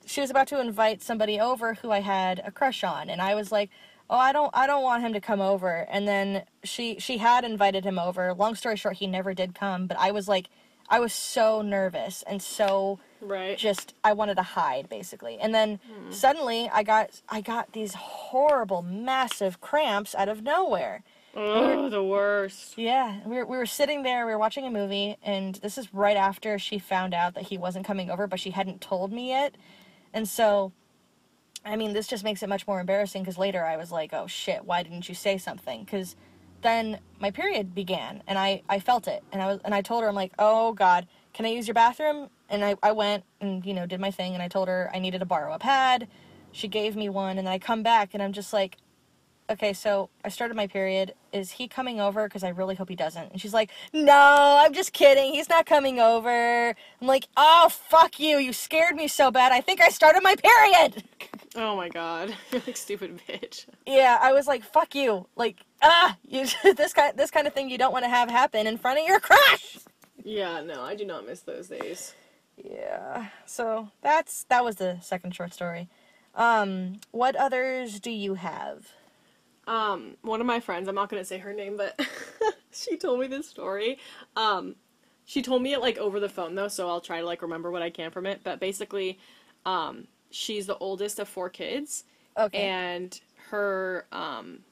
[0.05, 3.35] she was about to invite somebody over who I had a crush on and I
[3.35, 3.69] was like,
[4.09, 7.43] "Oh, I don't I don't want him to come over." And then she she had
[7.43, 8.33] invited him over.
[8.33, 10.49] Long story short, he never did come, but I was like
[10.91, 13.57] I was so nervous and so Right.
[13.57, 15.37] just I wanted to hide basically.
[15.39, 16.11] And then hmm.
[16.11, 21.03] suddenly I got I got these horrible massive cramps out of nowhere.
[21.33, 22.77] oh, the worst.
[22.77, 25.93] Yeah, we were, we were sitting there, we were watching a movie, and this is
[25.93, 29.29] right after she found out that he wasn't coming over, but she hadn't told me
[29.29, 29.55] yet.
[30.13, 30.73] And so,
[31.63, 34.27] I mean, this just makes it much more embarrassing because later I was like, oh
[34.27, 35.85] shit, why didn't you say something?
[35.85, 36.17] Because
[36.61, 40.03] then my period began, and I, I felt it, and I was and I told
[40.03, 42.29] her, I'm like, oh god, can I use your bathroom?
[42.49, 44.99] And I, I went and, you know, did my thing, and I told her I
[44.99, 46.07] needed to borrow a pad.
[46.51, 48.77] She gave me one, and I come back, and I'm just like,
[49.51, 51.13] okay, so I started my period.
[51.31, 52.27] Is he coming over?
[52.27, 53.31] Because I really hope he doesn't.
[53.31, 55.33] And she's like, no, I'm just kidding.
[55.33, 56.69] He's not coming over.
[56.69, 58.37] I'm like, oh, fuck you.
[58.37, 59.51] You scared me so bad.
[59.51, 61.03] I think I started my period.
[61.53, 62.33] Oh my god.
[62.53, 63.65] You're like stupid bitch.
[63.85, 65.27] Yeah, I was like, fuck you.
[65.35, 66.45] Like, ah, you,
[66.77, 69.05] this kind, this kind of thing you don't want to have happen in front of
[69.05, 69.79] your crush.
[70.23, 72.15] Yeah, no, I do not miss those days.
[72.55, 73.25] Yeah.
[73.45, 75.89] So that's that was the second short story.
[76.35, 78.87] Um, what others do you have?
[79.71, 81.99] Um, one of my friends, I'm not gonna say her name, but
[82.73, 83.99] she told me this story.
[84.37, 84.75] Um,
[85.25, 87.71] She told me it like over the phone though, so I'll try to like remember
[87.71, 88.41] what I can from it.
[88.43, 89.19] But basically,
[89.65, 92.05] um, she's the oldest of four kids,
[92.37, 92.73] Okay.
[92.91, 93.19] and
[93.51, 94.65] her um,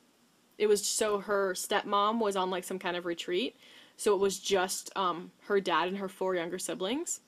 [0.59, 3.57] it was so her stepmom was on like some kind of retreat,
[3.97, 7.21] so it was just um her dad and her four younger siblings,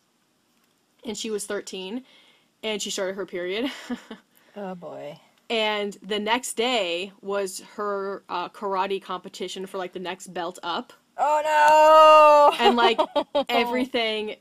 [1.05, 2.03] and she was thirteen,
[2.63, 3.71] and she started her period.
[4.55, 5.19] oh boy.
[5.51, 10.93] And the next day was her uh, karate competition for like the next belt up.
[11.17, 12.65] Oh no.
[12.65, 12.97] and like
[13.49, 14.37] everything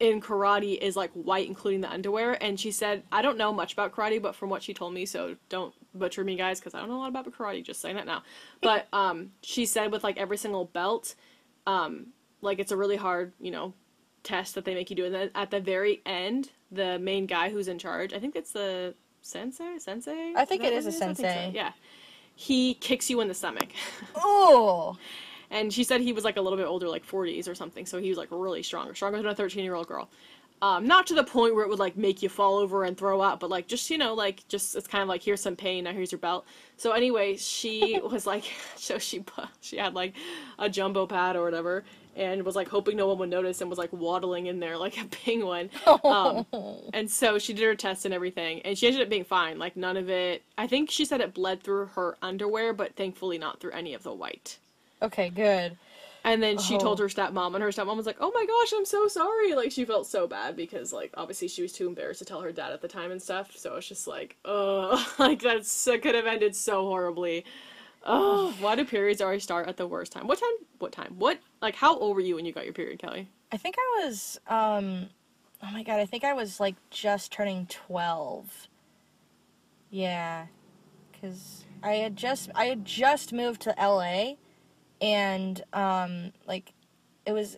[0.00, 2.42] in karate is like white including the underwear.
[2.42, 5.06] And she said i don't know much about karate but from what she told me
[5.06, 7.96] so don't butcher me guys because i don't know a lot about karate just saying
[7.96, 8.22] that now.
[8.60, 11.14] But um she said with like every single belt
[11.68, 12.08] um
[12.40, 13.74] like it's a really hard you know
[14.24, 15.04] test that they make you do.
[15.04, 18.52] And then at the very end the main guy who's in charge i think it's
[18.52, 21.22] the sensei sensei I think it is a I think so.
[21.22, 21.52] sensei.
[21.54, 21.72] yeah
[22.34, 23.70] he kicks you in the stomach
[24.16, 24.96] oh.
[25.50, 27.84] and she said he was like a little bit older, like 40s or something.
[27.84, 30.08] So he was like really strong, stronger than a 13 year old girl.
[30.60, 33.20] Um, not to the point where it would like make you fall over and throw
[33.20, 35.84] up, but like just you know, like just it's kind of like here's some pain,
[35.84, 36.46] now here's your belt.
[36.76, 38.44] So anyway, she was like,
[38.76, 39.24] so she
[39.60, 40.14] she had like
[40.58, 41.84] a jumbo pad or whatever,
[42.16, 45.00] and was like hoping no one would notice, and was like waddling in there like
[45.00, 45.70] a penguin.
[46.04, 46.46] Um,
[46.92, 49.58] and so she did her test and everything, and she ended up being fine.
[49.58, 50.42] Like none of it.
[50.56, 54.02] I think she said it bled through her underwear, but thankfully not through any of
[54.02, 54.58] the white.
[55.02, 55.76] Okay, good.
[56.24, 57.02] And then she told Oh.
[57.02, 59.84] her stepmom, and her stepmom was like, "Oh my gosh, I'm so sorry." Like she
[59.84, 62.82] felt so bad because like obviously she was too embarrassed to tell her dad at
[62.82, 63.56] the time and stuff.
[63.56, 67.44] So it's just like, oh, like that's that could have ended so horribly.
[68.04, 70.26] Oh, why do periods always start at the worst time?
[70.26, 70.66] What time?
[70.78, 71.14] What time?
[71.18, 71.74] What like?
[71.74, 73.28] How old were you when you got your period, Kelly?
[73.52, 75.08] I think I was um
[75.62, 78.68] oh my god, I think I was like just turning 12.
[79.90, 80.46] Yeah.
[81.20, 84.34] Cuz I had just I had just moved to LA
[85.00, 86.72] and um like
[87.26, 87.56] it was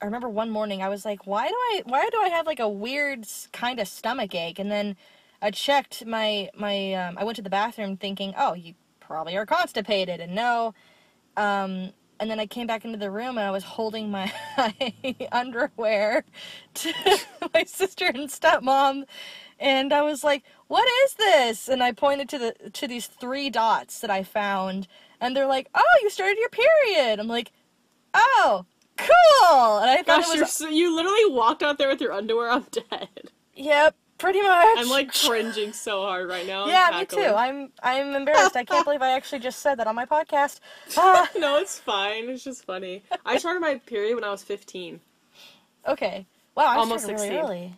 [0.00, 2.60] I remember one morning I was like, why do I why do I have like
[2.60, 4.58] a weird kind of stomach ache?
[4.58, 4.96] And then
[5.40, 8.74] I checked my my um, I went to the bathroom thinking, oh, you
[9.08, 10.74] probably are constipated, and no.
[11.36, 14.32] Um, and then I came back into the room and I was holding my
[15.32, 16.24] underwear
[16.74, 16.92] to
[17.54, 19.04] my sister and stepmom,
[19.60, 23.50] and I was like, "What is this?" And I pointed to the to these three
[23.50, 24.88] dots that I found,
[25.20, 27.52] and they're like, "Oh, you started your period." I'm like,
[28.14, 28.66] "Oh,
[28.98, 32.00] cool!" And I thought Gosh, it you're was, so, you literally walked out there with
[32.00, 32.50] your underwear.
[32.50, 33.32] I'm dead.
[33.54, 36.66] "Yep, pretty much." I'm like cringing so hard right now.
[36.66, 37.20] Yeah, me too.
[37.34, 38.56] I'm I'm embarrassed.
[38.56, 40.60] I can't believe I actually just said that on my podcast.
[40.96, 42.28] Ah, no, it's fine.
[42.28, 43.02] It's just funny.
[43.24, 45.00] I started my period when I was 15.
[45.86, 46.26] okay.
[46.54, 47.44] Wow, I Almost started really 16.
[47.44, 47.74] early.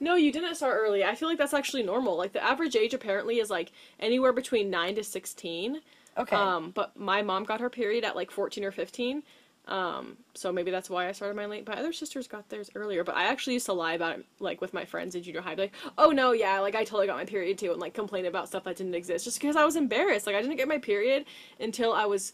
[0.00, 1.04] No, you didn't start early.
[1.04, 2.16] I feel like that's actually normal.
[2.16, 5.80] Like the average age apparently is like anywhere between 9 to 16.
[6.18, 6.34] Okay.
[6.34, 9.22] Um, but my mom got her period at like 14 or 15.
[9.70, 11.66] Um, so maybe that's why I started mine late.
[11.66, 14.60] My other sisters got theirs earlier, but I actually used to lie about it like
[14.60, 15.54] with my friends in junior high.
[15.54, 18.48] Like, "Oh no, yeah, like I totally got my period too," and like complain about
[18.48, 20.26] stuff that didn't exist just because I was embarrassed.
[20.26, 21.24] Like I didn't get my period
[21.60, 22.32] until I was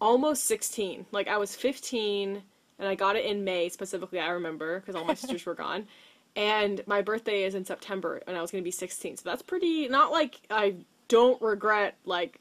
[0.00, 1.06] almost 16.
[1.10, 2.42] Like I was 15
[2.78, 5.86] and I got it in May specifically, I remember, because all my sisters were gone.
[6.36, 9.18] And my birthday is in September and I was going to be 16.
[9.18, 10.74] So that's pretty not like I
[11.08, 12.40] don't regret like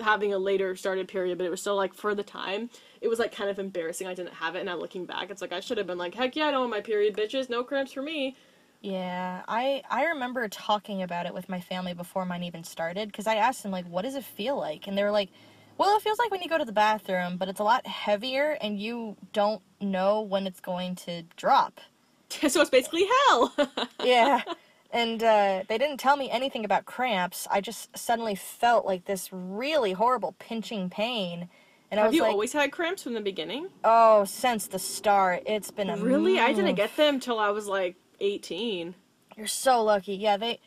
[0.00, 3.18] having a later started period, but it was still like for the time, it was
[3.18, 5.60] like kind of embarrassing I didn't have it and now looking back, it's like I
[5.60, 7.48] should have been like, "Heck yeah, I don't want my period, bitches.
[7.50, 8.36] No cramps for me."
[8.80, 13.26] Yeah, I I remember talking about it with my family before mine even started because
[13.26, 15.30] I asked them like, "What does it feel like?" And they were like,
[15.78, 18.56] "Well, it feels like when you go to the bathroom, but it's a lot heavier,
[18.60, 21.80] and you don't know when it's going to drop."
[22.30, 23.54] so it's basically hell.
[24.04, 24.42] Yeah,
[24.90, 27.46] and uh, they didn't tell me anything about cramps.
[27.50, 31.48] I just suddenly felt like this really horrible pinching pain,
[31.90, 33.68] and I have you like, always had cramps from the beginning?
[33.84, 36.38] "Oh, since the start, it's been a Really?
[36.38, 38.94] I didn't get them till I was like 18.
[39.36, 40.14] You're so lucky.
[40.14, 40.60] Yeah, they.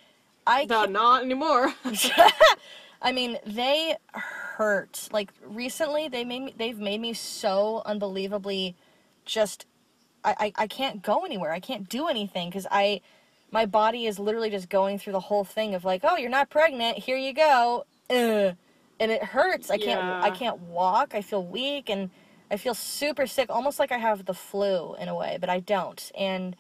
[0.48, 1.74] I No, not anymore.
[3.02, 5.10] I mean, they hurt.
[5.12, 6.54] Like recently, they made me.
[6.56, 8.76] They've made me so unbelievably,
[9.26, 9.66] just.
[10.24, 11.52] I I, I can't go anywhere.
[11.52, 13.02] I can't do anything because I,
[13.52, 16.50] my body is literally just going through the whole thing of like, oh, you're not
[16.50, 16.98] pregnant.
[16.98, 17.86] Here you go.
[18.10, 18.56] Ugh.
[19.00, 19.70] And it hurts.
[19.70, 20.02] I can't.
[20.24, 21.14] I can't walk.
[21.16, 22.12] I feel weak and
[22.52, 25.60] I feel super sick, almost like I have the flu in a way, but I
[25.62, 26.12] don't.
[26.18, 26.56] And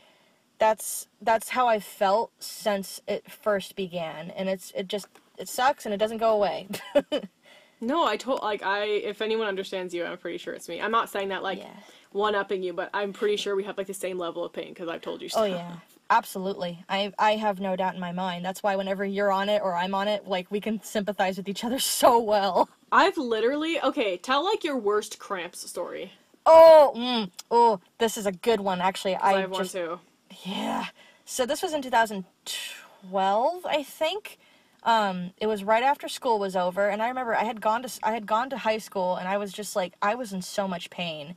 [0.57, 5.85] that's that's how I felt since it first began, and it's it just it sucks
[5.85, 6.67] and it doesn't go away.
[7.81, 10.81] no, I told like I if anyone understands you, I'm pretty sure it's me.
[10.81, 11.73] I'm not saying that like Yeah.
[12.11, 14.69] one upping you, but I'm pretty sure we have like the same level of pain
[14.69, 15.29] because I've told you.
[15.29, 15.41] So.
[15.41, 15.75] Oh yeah,
[16.11, 16.83] absolutely.
[16.87, 18.45] I I have no doubt in my mind.
[18.45, 21.49] That's why whenever you're on it or I'm on it, like we can sympathize with
[21.49, 22.69] each other so well.
[22.91, 24.17] I've literally okay.
[24.17, 26.11] Tell like your worst cramps story.
[26.45, 28.81] Oh, mm, oh, this is a good one.
[28.81, 29.99] Actually, I, I, have just one too.
[30.43, 30.85] yeah.
[31.25, 34.37] So this was in 2012, I think.
[34.83, 37.99] Um, it was right after school was over, and I remember I had gone to
[38.01, 40.67] I had gone to high school, and I was just like I was in so
[40.67, 41.35] much pain,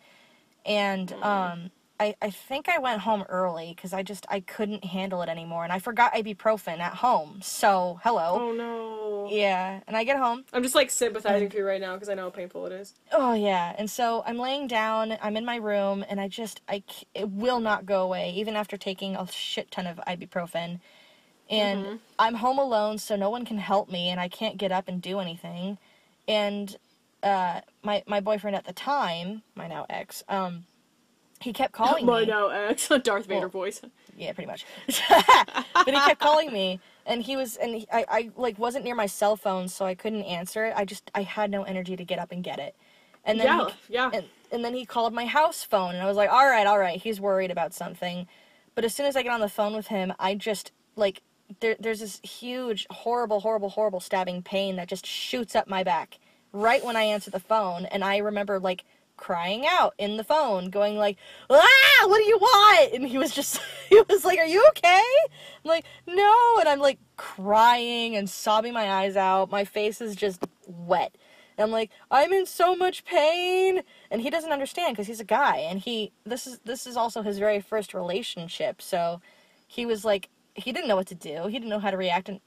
[0.64, 5.22] and um, I I think I went home early because I just I couldn't handle
[5.22, 7.40] it anymore, and I forgot ibuprofen at home.
[7.42, 9.28] So hello, Oh no.
[9.30, 10.44] yeah, and I get home.
[10.52, 12.94] I'm just like sympathizing for you right now because I know how painful it is.
[13.12, 15.16] Oh yeah, and so I'm laying down.
[15.22, 16.82] I'm in my room, and I just I
[17.14, 20.80] it will not go away even after taking a shit ton of ibuprofen.
[21.50, 24.88] And I'm home alone, so no one can help me, and I can't get up
[24.88, 25.78] and do anything.
[26.26, 26.74] And
[27.22, 30.64] uh, my my boyfriend at the time, my now ex, um,
[31.44, 32.26] he kept calling My me.
[32.26, 33.80] now ex, Darth Vader Well, voice.
[34.16, 34.64] Yeah, pretty much.
[35.74, 38.94] but he kept calling me, and he was, and he, I, I like wasn't near
[38.94, 40.74] my cell phone, so I couldn't answer it.
[40.76, 42.74] I just, I had no energy to get up and get it.
[43.24, 44.10] And then Yeah, he, yeah.
[44.12, 46.78] and, and then he called my house phone, and I was like, all right, all
[46.78, 48.26] right, he's worried about something.
[48.74, 51.22] But as soon as I get on the phone with him, I just like
[51.60, 56.18] there, there's this huge, horrible, horrible, horrible stabbing pain that just shoots up my back
[56.52, 58.84] right when I answer the phone, and I remember like
[59.16, 61.16] crying out in the phone, going like,
[61.50, 65.02] "Ah, what do you want?" And he was just, he was like, "Are you okay?"
[65.64, 69.50] I'm like, "No," and I'm like crying and sobbing my eyes out.
[69.50, 71.16] My face is just wet.
[71.56, 75.24] And I'm like, I'm in so much pain, and he doesn't understand because he's a
[75.24, 79.20] guy, and he this is this is also his very first relationship, so
[79.68, 81.46] he was like, he didn't know what to do.
[81.46, 82.28] He didn't know how to react.
[82.28, 82.40] And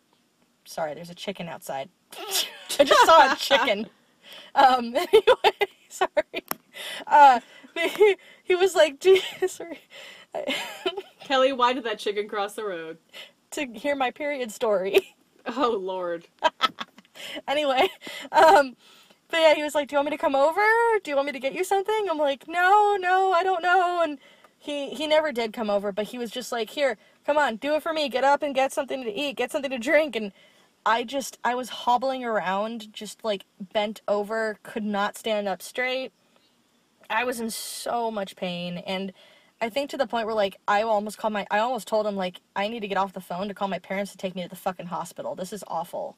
[0.66, 1.90] sorry, there's a chicken outside.
[2.80, 3.90] I just saw a chicken.
[4.56, 5.68] Um, anyway,
[5.98, 6.46] sorry.
[7.06, 7.40] Uh,
[7.76, 9.80] he, he was like, "Gee, sorry,
[11.22, 12.98] Kelly, why did that chicken cross the road?
[13.52, 15.16] to hear my period story.
[15.56, 16.28] Oh lord.
[17.48, 17.88] anyway,
[18.34, 18.76] um,
[19.30, 20.62] but yeah, he was like, "Do you want me to come over?
[21.02, 24.02] Do you want me to get you something?" I'm like, "No, no, I don't know."
[24.04, 24.20] And
[24.60, 27.76] he he never did come over, but he was just like, "Here, come on, do
[27.76, 28.10] it for me.
[28.10, 30.34] Get up and get something to eat, get something to drink." And
[30.88, 36.14] I just I was hobbling around, just like bent over, could not stand up straight.
[37.10, 39.14] I was in so much pain and
[39.62, 42.16] I think to the point where like I almost called my I almost told him
[42.16, 44.44] like I need to get off the phone to call my parents to take me
[44.44, 45.36] to the fucking hospital.
[45.36, 46.18] This is awful.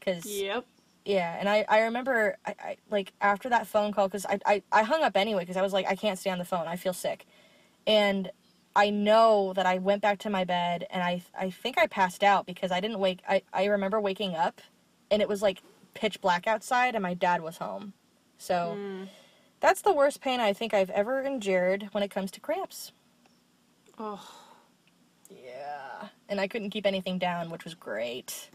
[0.00, 0.66] Cuz Yep.
[1.04, 4.62] yeah, and I, I remember I, I like after that phone call because I, I
[4.72, 6.76] I hung up anyway because I was like I can't stay on the phone I
[6.76, 7.26] feel sick,
[7.86, 8.30] and
[8.76, 12.22] I know that I went back to my bed and I I think I passed
[12.22, 14.60] out because I didn't wake I I remember waking up,
[15.10, 15.62] and it was like
[15.94, 17.92] pitch black outside and my dad was home,
[18.38, 19.08] so Mm.
[19.60, 22.92] that's the worst pain I think I've ever endured when it comes to cramps.
[23.98, 24.24] Oh.
[25.28, 28.50] Yeah, and I couldn't keep anything down, which was great.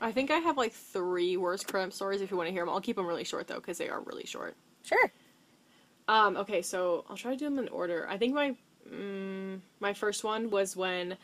[0.00, 2.70] I think I have like three worst cramp stories if you want to hear them.
[2.70, 4.56] I'll keep them really short though because they are really short.
[4.82, 5.12] Sure.
[6.08, 8.06] Um, okay, so I'll try to do them in order.
[8.08, 8.54] I think my
[8.92, 11.16] mm, my first one was when,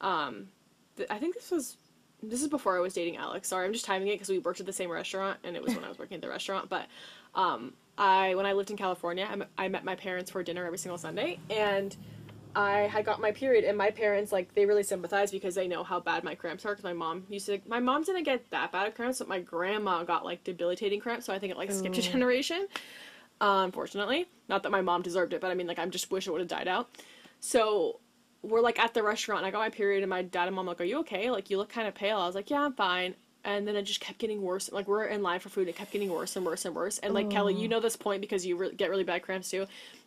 [0.00, 0.48] um,
[0.96, 1.76] th- I think this was
[2.22, 3.48] this is before I was dating Alex.
[3.48, 5.74] Sorry, I'm just timing it because we worked at the same restaurant and it was
[5.74, 6.68] when I was working at the restaurant.
[6.68, 6.86] But
[7.34, 10.98] um, I when I lived in California, I met, my parents for dinner every single
[10.98, 11.96] Sunday, and
[12.54, 15.84] I had got my period, and my parents like they really sympathize because they know
[15.84, 16.70] how bad my cramps are.
[16.70, 19.40] Because my mom used to, my mom didn't get that bad of cramps, but my
[19.40, 21.26] grandma got like debilitating cramps.
[21.26, 22.66] So I think it like skipped a generation
[23.40, 24.26] uh, unfortunately.
[24.48, 26.40] Not that my mom deserved it, but I mean, like, I just wish it would
[26.40, 26.88] have died out.
[27.40, 28.00] So
[28.42, 30.66] we're like at the restaurant, and I got my period, and my dad and mom
[30.66, 31.30] like, "Are you okay?
[31.30, 33.82] Like, you look kind of pale." I was like, "Yeah, I'm fine." And then it
[33.82, 34.72] just kept getting worse.
[34.72, 36.98] Like we're in line for food, and it kept getting worse and worse and worse.
[36.98, 39.66] And like Kelly, you know this point because you re- get really bad cramps too.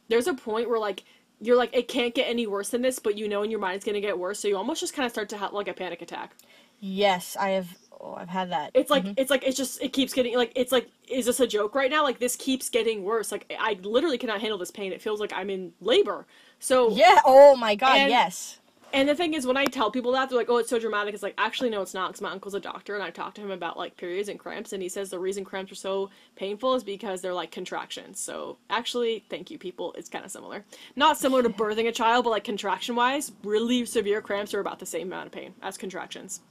[0.10, 1.04] There's a point where like
[1.40, 3.78] you're like it can't get any worse than this, but you know in your mind
[3.78, 5.74] it's gonna get worse, so you almost just kind of start to have like a
[5.74, 6.36] panic attack.
[6.80, 7.78] Yes, I have.
[8.02, 8.72] Oh, I've had that.
[8.74, 9.14] It's like mm-hmm.
[9.18, 11.92] it's like it's just it keeps getting like it's like is this a joke right
[11.92, 12.04] now?
[12.04, 13.32] Like this keeps getting worse.
[13.32, 14.94] Like I literally cannot handle this pain.
[14.94, 16.26] It feels like I'm in labor.
[16.60, 17.20] So Yeah.
[17.26, 17.98] Oh my God.
[17.98, 18.60] And- yes.
[18.94, 21.14] and the thing is, when I tell people that, they're like, "Oh, it's so dramatic."
[21.14, 22.08] It's like, actually, no, it's not.
[22.08, 24.74] Because my uncle's a doctor, and I've talked to him about like periods and cramps,
[24.74, 28.20] and he says the reason cramps are so painful is because they're like contractions.
[28.20, 29.94] So actually, thank you, people.
[29.98, 30.64] It's kind of similar.
[30.96, 34.88] Not similar to birthing a child, but like contraction-wise, really severe cramps are about the
[34.88, 36.42] same amount of pain as contractions.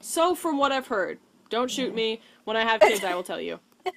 [0.00, 1.18] So from what I've heard,
[1.50, 2.20] don't shoot me.
[2.44, 3.60] When I have kids, I will tell you.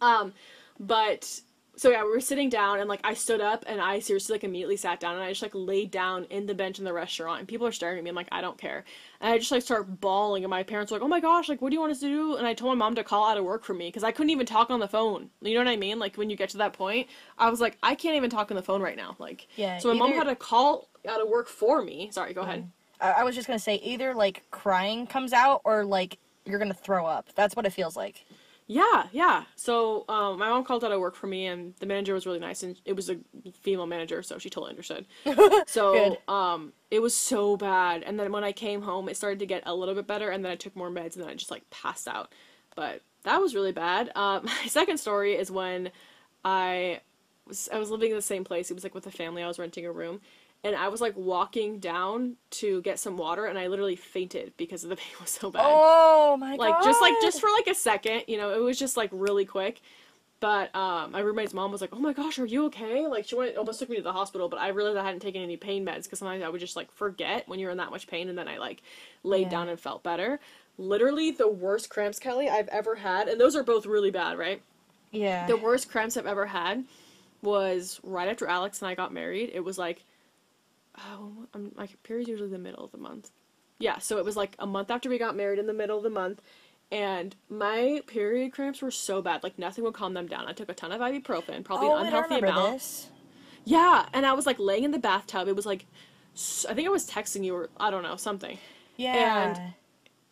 [0.00, 0.32] Um,
[0.80, 1.40] but
[1.76, 4.44] so yeah, we were sitting down and like I stood up and I seriously like
[4.44, 7.38] immediately sat down and I just like laid down in the bench in the restaurant
[7.38, 8.10] and people are staring at me.
[8.10, 8.84] I'm like, I don't care.
[9.20, 11.62] And I just like start bawling and my parents were like, Oh my gosh, like
[11.62, 12.36] what do you want us to do?
[12.36, 14.30] And I told my mom to call out of work for me because I couldn't
[14.30, 15.30] even talk on the phone.
[15.40, 15.98] You know what I mean?
[15.98, 18.56] Like when you get to that point, I was like, I can't even talk on
[18.56, 19.16] the phone right now.
[19.18, 22.10] Like Yeah, So my mom had to call out of work for me.
[22.12, 22.70] Sorry, go ahead.
[23.02, 26.74] I, I was just gonna say either like crying comes out or like you're gonna
[26.74, 27.28] throw up.
[27.34, 28.24] That's what it feels like.
[28.68, 29.44] Yeah, yeah.
[29.56, 32.38] So um, my mom called out of work for me, and the manager was really
[32.38, 33.16] nice, and it was a
[33.60, 35.04] female manager, so she totally understood.
[35.66, 39.46] So um, it was so bad, and then when I came home, it started to
[39.46, 41.50] get a little bit better, and then I took more meds, and then I just
[41.50, 42.32] like passed out.
[42.74, 44.10] But that was really bad.
[44.16, 45.90] Um, my second story is when
[46.44, 47.00] I
[47.46, 48.70] was I was living in the same place.
[48.70, 49.42] It was like with a family.
[49.42, 50.20] I was renting a room,
[50.64, 54.82] and I was like walking down to get some water, and I literally fainted because
[54.82, 56.62] the pain was so bad Oh my god.
[56.62, 59.44] like just like just for like a second you know it was just like really
[59.44, 59.80] quick
[60.40, 63.34] but um my roommate's mom was like oh my gosh are you okay like she
[63.36, 65.84] went almost took me to the hospital but i realized i hadn't taken any pain
[65.86, 68.36] meds because sometimes i would just like forget when you're in that much pain and
[68.36, 68.82] then i like
[69.22, 69.48] laid Yeah.
[69.50, 70.40] down and felt better
[70.78, 74.60] literally the worst cramps kelly i've ever had and those are both really bad right
[75.12, 75.46] Yeah.
[75.46, 76.84] the worst cramps I've ever had
[77.42, 79.50] was right after Alex and I got married.
[79.52, 80.04] It was like,
[80.98, 83.30] oh, um, my period's usually the middle of the month.
[83.78, 86.04] Yeah, so it was like a month after we got married in the middle of
[86.04, 86.40] the month,
[86.90, 90.46] and my period cramps were so bad, like nothing would calm them down.
[90.46, 92.74] I took a ton of ibuprofen, probably oh, an unhealthy amount.
[92.74, 93.08] this.
[93.64, 95.48] Yeah, and I was like laying in the bathtub.
[95.48, 95.86] It was like,
[96.68, 98.58] I think I was texting you or I don't know something.
[98.96, 99.48] Yeah.
[99.48, 99.74] And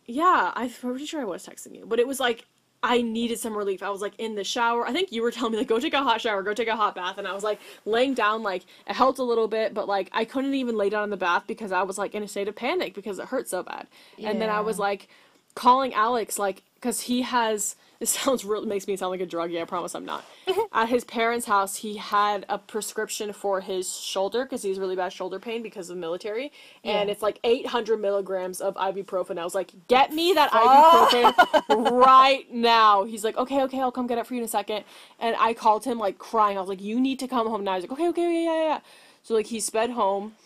[0.06, 2.44] yeah, I'm pretty sure I was texting you, but it was like
[2.82, 3.82] I needed some relief.
[3.82, 4.86] I was like in the shower.
[4.86, 6.76] I think you were telling me like go take a hot shower, go take a
[6.76, 8.42] hot bath, and I was like laying down.
[8.42, 11.16] Like it helped a little bit, but like I couldn't even lay down in the
[11.16, 13.86] bath because I was like in a state of panic because it hurt so bad.
[14.22, 15.08] And then I was like
[15.54, 17.76] calling Alex like because he has.
[18.00, 18.64] This sounds real.
[18.64, 19.60] Makes me sound like a druggie.
[19.60, 20.24] I promise I'm not.
[20.72, 24.96] At his parents' house, he had a prescription for his shoulder because he has really
[24.96, 26.50] bad shoulder pain because of the military,
[26.82, 29.38] and it's like 800 milligrams of ibuprofen.
[29.38, 34.06] I was like, "Get me that ibuprofen right now." He's like, "Okay, okay, I'll come
[34.06, 34.84] get it for you in a second.
[35.18, 36.56] And I called him like crying.
[36.56, 38.68] I was like, "You need to come home now." He's like, "Okay, okay, yeah, yeah,
[38.68, 38.80] yeah."
[39.22, 40.36] So like he sped home,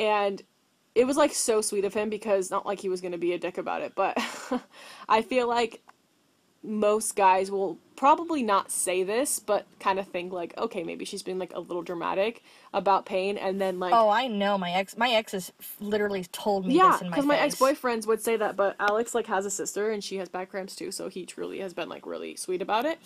[0.00, 0.42] and
[0.96, 3.38] it was like so sweet of him because not like he was gonna be a
[3.38, 4.18] dick about it, but
[5.08, 5.80] I feel like
[6.64, 11.22] most guys will probably not say this, but kind of think like, okay, maybe she's
[11.22, 14.96] being like a little dramatic about pain, and then like, Oh, I know my ex.
[14.96, 18.22] My ex has literally told me yeah, this in my because my ex boyfriends would
[18.22, 21.08] say that, but Alex like has a sister and she has back cramps too, so
[21.08, 22.98] he truly has been like really sweet about it.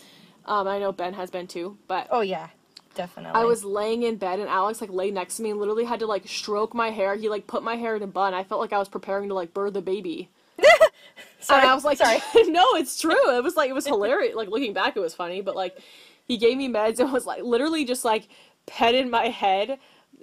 [0.46, 2.48] Um, I know Ben has been too, but Oh yeah,
[2.94, 3.38] definitely.
[3.38, 6.00] I was laying in bed and Alex like lay next to me and literally had
[6.00, 7.16] to like stroke my hair.
[7.16, 8.32] He like put my hair in a bun.
[8.32, 10.30] I felt like I was preparing to like birth the baby.
[11.40, 12.18] Sorry, I was like, sorry.
[12.48, 13.36] no, it's true.
[13.36, 14.34] It was like it was hilarious.
[14.34, 15.78] Like looking back, it was funny, but like
[16.26, 18.28] he gave me meds and was like literally just like
[18.66, 19.78] petted my head.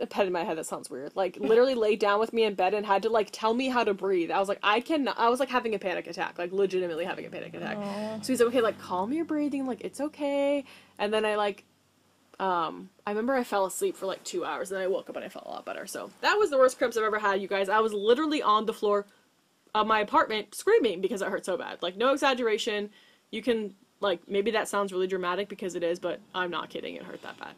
[0.10, 0.58] Petted my head.
[0.58, 1.15] That sounds weird.
[1.15, 3.84] Like literally laid down with me in bed and had to like tell me how
[3.84, 4.30] to breathe.
[4.30, 5.08] I was like, I can.
[5.08, 6.38] I was like having a panic attack.
[6.38, 7.78] Like legitimately having a panic attack.
[8.21, 9.65] So he's like, okay, like calm your breathing.
[9.65, 10.65] Like it's okay.
[11.00, 11.63] And then I like
[12.39, 15.15] um, I remember I fell asleep for like two hours and then I woke up
[15.15, 15.88] and I felt a lot better.
[15.88, 17.69] So that was the worst cramps I've ever had, you guys.
[17.69, 19.06] I was literally on the floor
[19.75, 21.81] of my apartment screaming because it hurt so bad.
[21.81, 22.89] Like, no exaggeration.
[23.31, 26.95] You can, like, maybe that sounds really dramatic because it is, but I'm not kidding.
[26.95, 27.53] It hurt that bad.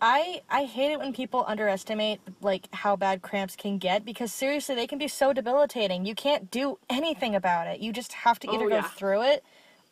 [0.00, 4.76] I I hate it when people underestimate like how bad cramps can get because seriously
[4.76, 6.06] they can be so debilitating.
[6.06, 7.80] You can't do anything about it.
[7.80, 9.44] You just have to either Oh, go through it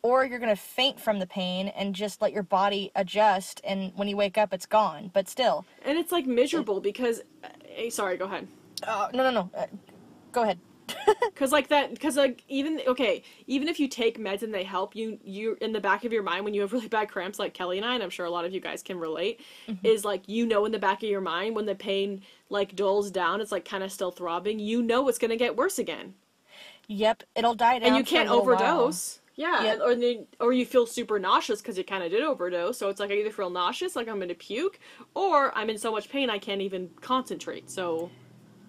[0.03, 3.91] or you're going to faint from the pain and just let your body adjust and
[3.97, 5.11] when you wake up it's gone.
[5.13, 5.65] But still.
[5.83, 7.21] And it's, like, miserable because.
[7.75, 8.47] eh, sorry, go ahead.
[8.87, 9.49] Uh, no no no.
[9.53, 9.65] Uh,
[10.31, 10.57] go ahead.
[11.35, 14.95] Cause like that, cause like even okay, even if you take meds and they help
[14.95, 17.53] you, you in the back of your mind when you have really bad cramps, like
[17.53, 19.85] Kelly and I, and I'm sure a lot of you guys can relate, mm-hmm.
[19.85, 23.11] is like you know in the back of your mind when the pain like dulls
[23.11, 24.59] down, it's like kind of still throbbing.
[24.59, 26.15] You know it's gonna get worse again,
[26.87, 27.89] Yep, it'll die down.
[27.89, 28.55] and you can't little while.
[28.55, 29.19] overdose.
[29.35, 29.79] Yeah, Yep.
[29.83, 32.77] or then, or you feel super nauseous because you kind of did overdose.
[32.77, 34.79] So it's like I either feel nauseous, like I'm gonna puke,
[35.13, 37.69] or I'm in so much pain I can't even concentrate.
[37.69, 38.09] So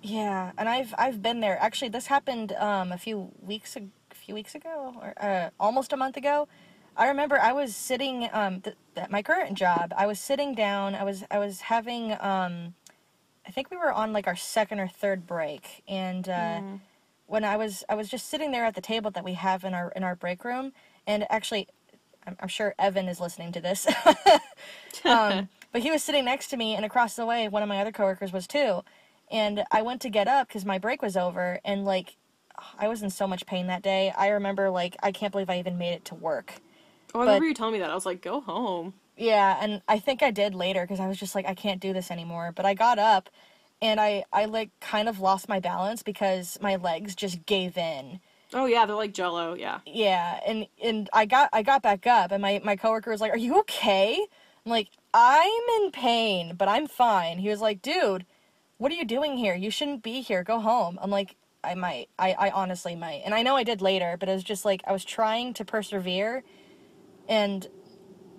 [0.03, 1.59] Yeah, and I've I've been there.
[1.61, 3.83] Actually, this happened um, a few weeks a
[4.15, 6.49] few weeks ago, or uh, almost a month ago.
[6.97, 9.93] I remember I was sitting um, th- at my current job.
[9.97, 10.95] I was sitting down.
[10.95, 12.75] I was I was having um,
[13.47, 16.61] I think we were on like our second or third break, and uh,
[17.27, 19.75] when I was I was just sitting there at the table that we have in
[19.75, 20.73] our in our break room,
[21.07, 21.67] and actually,
[22.27, 23.87] I'm, I'm sure Evan is listening to this.
[25.05, 27.81] um, but he was sitting next to me, and across the way, one of my
[27.81, 28.83] other coworkers was too.
[29.31, 32.17] And I went to get up because my break was over, and like,
[32.79, 34.13] I was in so much pain that day.
[34.17, 36.55] I remember like I can't believe I even made it to work.
[37.15, 37.91] oh, I remember you telling me that.
[37.91, 38.95] I was like, go home.
[39.17, 41.93] Yeah, and I think I did later because I was just like I can't do
[41.93, 42.53] this anymore.
[42.55, 43.29] But I got up,
[43.83, 48.21] and I I like kind of lost my balance because my legs just gave in.
[48.55, 49.55] Oh yeah, they're like Jello.
[49.55, 49.81] Yeah.
[49.87, 53.33] Yeah, and and I got I got back up, and my my coworker was like,
[53.33, 54.25] "Are you okay?"
[54.65, 58.25] I'm like, "I'm in pain, but I'm fine." He was like, "Dude,
[58.79, 59.55] what are you doing here?
[59.55, 60.43] You shouldn't be here.
[60.43, 62.09] Go home." I'm like, "I might.
[62.19, 64.83] I I honestly might." And I know I did later, but it was just like
[64.87, 66.45] I was trying to persevere,
[67.29, 67.69] And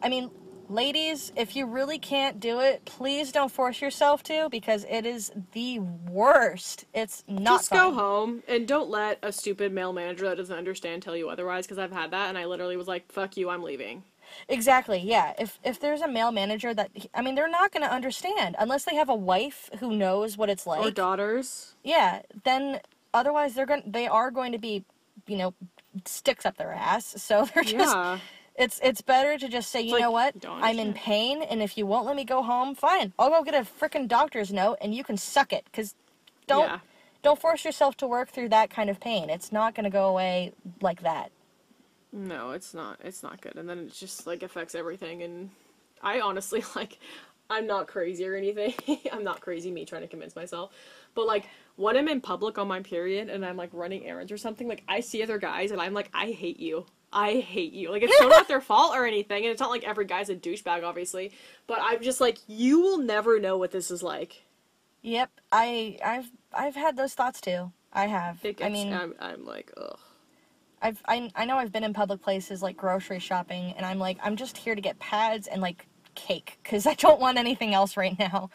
[0.01, 0.31] I mean,
[0.69, 5.31] ladies, if you really can't do it, please don't force yourself to because it is
[5.53, 6.85] the worst.
[6.93, 7.79] It's not Just fun.
[7.79, 11.65] go home and don't let a stupid male manager that doesn't understand tell you otherwise.
[11.65, 14.03] Because I've had that, and I literally was like, "Fuck you, I'm leaving."
[14.47, 14.99] Exactly.
[14.99, 15.33] Yeah.
[15.37, 18.85] If if there's a male manager that I mean, they're not going to understand unless
[18.85, 20.81] they have a wife who knows what it's like.
[20.85, 21.75] or daughters.
[21.83, 22.21] yeah.
[22.43, 22.79] Then
[23.13, 24.83] otherwise they're going they are going to be,
[25.27, 25.53] you know,
[26.05, 27.21] sticks up their ass.
[27.21, 28.19] So they're just Yeah.
[28.55, 30.35] it's it's better to just say, you like, know what?
[30.47, 33.13] I'm in pain and if you won't let me go home, fine.
[33.19, 35.95] I'll go get a freaking doctor's note and you can suck it cuz
[36.47, 36.79] don't Yeah.
[37.21, 39.29] don't force yourself to work through that kind of pain.
[39.29, 41.31] It's not going to go away like that.
[42.11, 42.99] No, it's not.
[43.03, 43.55] It's not good.
[43.55, 45.21] And then it just like affects everything.
[45.21, 45.51] And
[46.01, 46.97] I honestly like,
[47.49, 48.73] I'm not crazy or anything.
[49.11, 49.71] I'm not crazy.
[49.71, 50.71] Me trying to convince myself,
[51.15, 51.45] but like
[51.75, 54.83] when I'm in public on my period and I'm like running errands or something, like
[54.87, 56.85] I see other guys and I'm like, I hate you.
[57.11, 57.91] I hate you.
[57.91, 60.35] Like it's so not their fault or anything, and it's not like every guy's a
[60.35, 61.31] douchebag, obviously.
[61.65, 64.43] But I'm just like, you will never know what this is like.
[65.01, 65.31] Yep.
[65.51, 67.71] I I've I've had those thoughts too.
[67.91, 68.43] I have.
[68.43, 69.97] It I mean, I'm, I'm like, ugh.
[70.81, 74.17] I've I, I know I've been in public places like grocery shopping and I'm like
[74.23, 77.97] I'm just here to get pads and like cake cuz I don't want anything else
[77.97, 78.49] right now.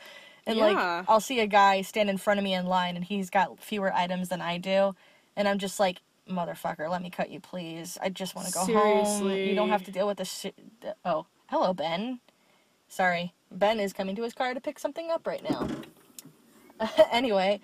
[0.47, 0.65] And Yeah.
[0.67, 3.61] like I'll see a guy stand in front of me in line and he's got
[3.61, 4.95] fewer items than I do
[5.37, 7.99] and I'm just like motherfucker, let me cut you please.
[8.03, 9.31] I just want to go home.
[9.45, 10.55] You don't have to deal with this shit.
[11.05, 12.21] Oh, hello Ben.
[12.89, 13.35] Sorry.
[13.51, 15.69] Ben is coming to his car to pick something up right now.
[17.13, 17.61] anyway,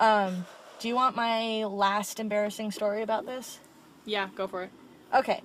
[0.00, 0.46] um
[0.80, 3.60] do you want my last embarrassing story about this?
[4.04, 4.70] Yeah, go for it.
[5.14, 5.42] Okay,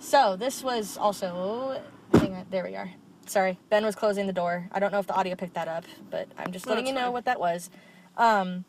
[0.00, 1.80] so this was also.
[2.14, 2.90] Hang on, there we are.
[3.26, 4.68] Sorry, Ben was closing the door.
[4.72, 6.92] I don't know if the audio picked that up, but I'm just No, letting you
[6.92, 7.12] know fine.
[7.12, 7.70] what that was.
[8.16, 8.64] Um,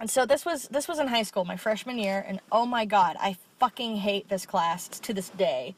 [0.00, 2.84] and so this was this was in high school, my freshman year, and oh my
[2.84, 5.74] god, I fucking hate this class to this day.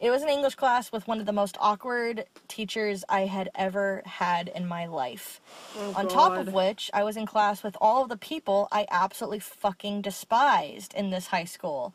[0.00, 4.02] It was an English class with one of the most awkward teachers I had ever
[4.04, 5.40] had in my life.
[5.78, 8.84] Oh, On top of which, I was in class with all of the people I
[8.90, 11.94] absolutely fucking despised in this high school.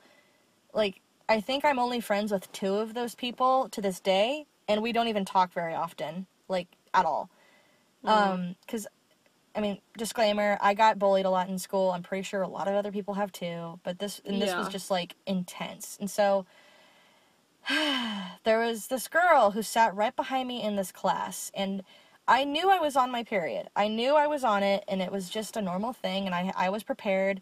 [0.78, 4.84] Like, I think I'm only friends with two of those people to this day, and
[4.84, 7.30] we don't even talk very often, like, at all.
[8.06, 8.88] Um, because,
[9.56, 11.92] I mean, disclaimer, I got bullied a lot in school.
[11.92, 14.70] I'm pretty sure a lot of other people have too, but this, and this was
[14.70, 15.98] just, like, intense.
[16.00, 16.46] And so,
[18.44, 21.84] there was this girl who sat right behind me in this class and
[22.28, 23.70] I knew I was on my period.
[23.76, 26.52] I knew I was on it and it was just a normal thing and I
[26.56, 27.42] I was prepared.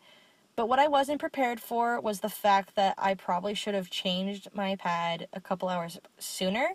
[0.55, 4.47] But what I wasn't prepared for was the fact that I probably should have changed
[4.53, 6.69] my pad a couple hours sooner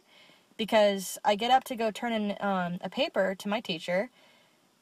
[0.56, 4.10] because I get up to go turn in um, a paper to my teacher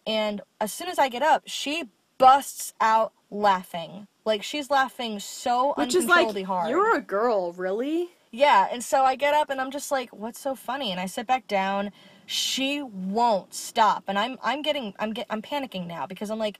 [0.09, 1.84] and as soon as I get up, she
[2.16, 4.09] busts out laughing.
[4.24, 6.70] Like she's laughing so Which is like, uncontrollably hard.
[6.70, 8.09] you're a girl, really?
[8.30, 10.90] Yeah, and so I get up and I'm just like, what's so funny?
[10.90, 11.92] And I sit back down.
[12.26, 14.05] She won't stop.
[14.09, 16.59] And I'm I'm getting I'm get I'm panicking now because I'm like,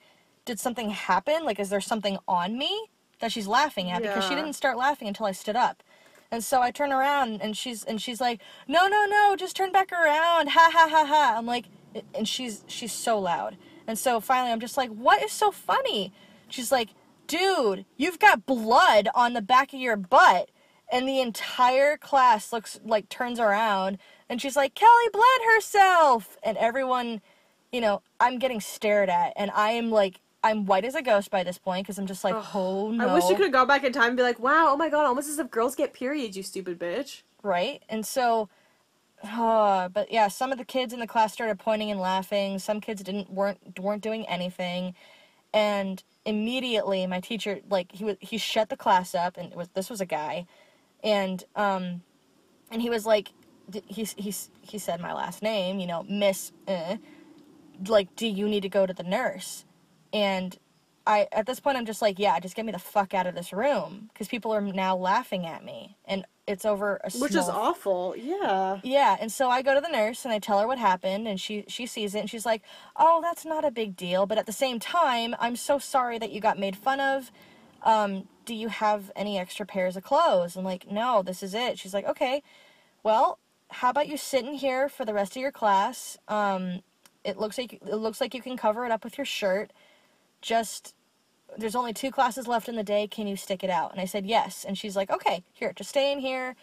[0.49, 1.45] did something happen?
[1.45, 2.89] Like is there something on me
[3.21, 4.03] that she's laughing at?
[4.03, 5.83] Because she didn't start laughing until I stood up.
[6.31, 9.73] And so I turn around and she's and she's like, "No, no, no, just turn
[9.73, 11.35] back around." Ha ha ha ha.
[11.37, 11.67] I'm like
[12.15, 13.57] and she's she's so loud.
[13.87, 16.13] And so finally I'm just like, "What is so funny?"
[16.49, 16.89] She's like,
[17.27, 20.51] "Dude, you've got blood on the back of your butt."
[20.91, 23.99] And the entire class looks like turns around
[24.31, 27.21] and she's like, "Kelly bled herself." And everyone,
[27.71, 31.31] you know, I'm getting stared at and I am like I'm white as a ghost
[31.31, 33.67] by this point because I'm just like, "Oh no." I wish you could have gone
[33.67, 35.93] back in time and be like, wow, oh my god, almost as if girls get
[35.93, 37.23] periods, you stupid bitch.
[37.43, 37.83] right?
[37.89, 38.49] And so,
[39.25, 42.59] uh, but yeah, some of the kids in the class started pointing and laughing.
[42.59, 44.95] Some kids didn't weren't weren't doing anything,
[45.53, 49.69] and immediately my teacher like he was he shut the class up, and it was
[49.75, 50.47] this was a guy,
[51.03, 52.03] and um,
[52.71, 53.31] and he was like,
[53.87, 54.33] he he
[54.63, 56.97] he said my last name, you know, Miss, uh,
[57.89, 59.65] like, do you need to go to the nurse?
[60.13, 60.57] And
[61.07, 63.35] I at this point I'm just like, yeah, just get me the fuck out of
[63.35, 67.49] this room because people are now laughing at me, and it's over a Which is
[67.49, 68.81] awful, yeah.
[68.83, 71.41] yeah, and so I go to the nurse and I tell her what happened, and
[71.41, 72.63] she she sees it and she's like,
[72.97, 76.31] "Oh, that's not a big deal," but at the same time, I'm so sorry that
[76.31, 77.31] you got made fun of.
[77.83, 80.57] Um, do you have any extra pairs of clothes?
[80.57, 82.43] I'm like, "No, this is it." She's like, "Okay,
[83.03, 83.39] well,
[83.71, 86.19] how about you sit in here for the rest of your class?
[86.29, 86.83] Um,
[87.25, 89.71] it looks like it looks like you can cover it up with your shirt.
[90.43, 90.95] Just
[91.57, 93.07] there's only two classes left in the day.
[93.07, 95.91] Can you stick it out?" And I said, "Yes." And she's like, "Okay, here, just
[95.91, 96.57] stay in here."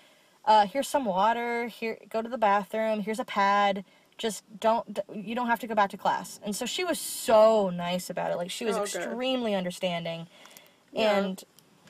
[0.45, 3.83] uh, here's some water here go to the bathroom here's a pad
[4.17, 7.69] just don't you don't have to go back to class and so she was so
[7.71, 8.95] nice about it like she was Oh, good.
[8.95, 10.27] extremely understanding
[10.93, 11.17] Yeah.
[11.17, 11.43] and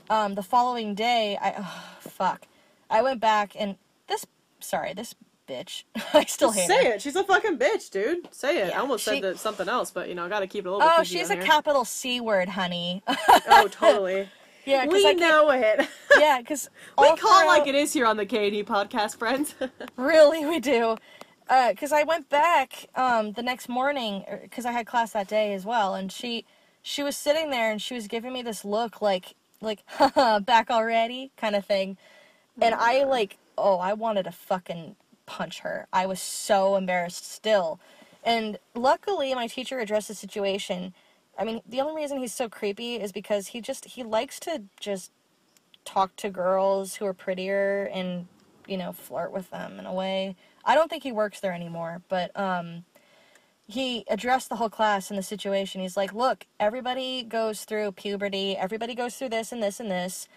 [0.09, 2.47] um, the following day i oh, fuck
[2.89, 3.75] i went back and
[4.07, 4.25] this
[4.61, 5.13] sorry, this
[5.47, 5.83] bitch.
[6.13, 6.95] I still Just hate say her.
[6.95, 7.01] it.
[7.01, 8.33] She's a fucking bitch, dude.
[8.33, 8.69] Say it.
[8.69, 10.69] Yeah, I almost she- said that something else, but you know, I gotta keep it
[10.69, 10.95] a little bit.
[10.97, 11.43] Oh, she's a here.
[11.43, 13.03] capital C word, honey.
[13.07, 14.29] Oh, totally.
[14.65, 15.87] yeah, because we I know it.
[16.17, 19.55] yeah, because we call it like it is here on the K&E podcast, friends.
[19.95, 20.97] Really, we do.
[21.47, 25.27] Uh, because I went back um, the next morning er, because I had class that
[25.27, 26.45] day as well, and she
[26.81, 29.83] she was sitting there and she was giving me this look like like
[30.45, 31.97] back already kind of thing,
[32.59, 32.79] and mm.
[32.79, 34.95] I like oh I wanted to fucking
[35.25, 35.87] punch her.
[35.93, 37.79] I was so embarrassed still,
[38.23, 40.93] and luckily my teacher addressed the situation.
[41.37, 44.63] I mean, the only reason he's so creepy is because he just he likes to
[44.79, 45.11] just
[45.85, 48.27] talk to girls who are prettier and
[48.67, 50.35] you know flirt with them in a way.
[50.65, 52.83] I don't think he works there anymore but um
[53.67, 55.81] he addressed the whole class and the situation.
[55.81, 58.57] He's like look everybody goes through puberty.
[58.57, 60.27] Everybody goes through this and this and this.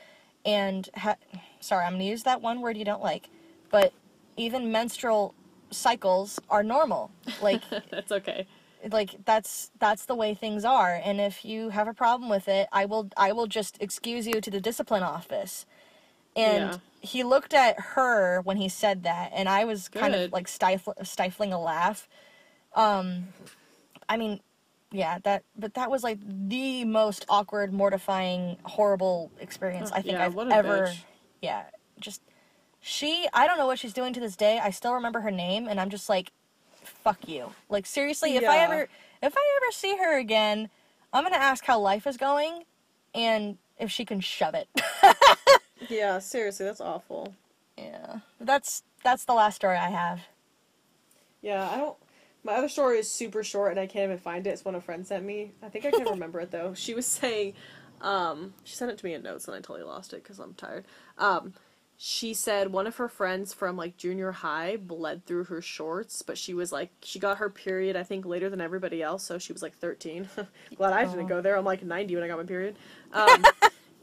[0.44, 1.16] And ha-
[1.60, 3.28] sorry i'm to use that one word you don't like
[3.70, 3.92] but
[4.38, 5.34] even menstrual
[5.70, 7.10] cycles are normal
[7.42, 8.46] like That's okay.
[8.90, 12.68] like that's that's the way things are and if you have a problem with it
[12.72, 15.66] i will i will just excuse you to the discipline office
[16.36, 16.78] and Yeah.
[17.00, 21.06] he looked at her when he said that and i was kind of like stifl-
[21.06, 22.08] stifling a laugh
[22.74, 23.28] um
[24.08, 24.40] i mean
[24.92, 26.18] yeah that but that was like
[26.48, 30.96] the most awkward mortifying horrible experience i think Yeah, i've ever bitch.
[31.42, 31.64] yeah
[32.00, 32.22] just
[32.80, 35.66] she i don't know what she's doing to this day i still remember her name
[35.68, 36.30] and i'm just like
[36.82, 38.88] fuck you like seriously if i ever
[39.22, 40.68] if i ever see her again
[41.12, 42.64] i'm gonna ask how life is going
[43.14, 44.68] and if she can shove it
[45.88, 47.34] Yeah, seriously, that's awful.
[47.76, 50.20] yeah that's that's the last story i have
[51.40, 51.96] Yeah, I don't.
[52.44, 54.50] My other story is super short, and I can't even find it.
[54.50, 55.52] It's one a friend sent me.
[55.62, 56.72] I think I can remember it though.
[56.74, 57.54] She was saying,
[58.00, 60.54] um, she sent it to me in notes, and I totally lost it because I'm
[60.54, 60.84] tired.
[61.18, 61.54] Um,
[62.00, 66.38] she said one of her friends from like junior high bled through her shorts, but
[66.38, 69.52] she was like, she got her period I think later than everybody else, so she
[69.52, 70.28] was like 13.
[70.76, 71.56] Glad I didn't go there.
[71.56, 72.76] I'm like 90 when I got my period.
[73.10, 73.42] Um,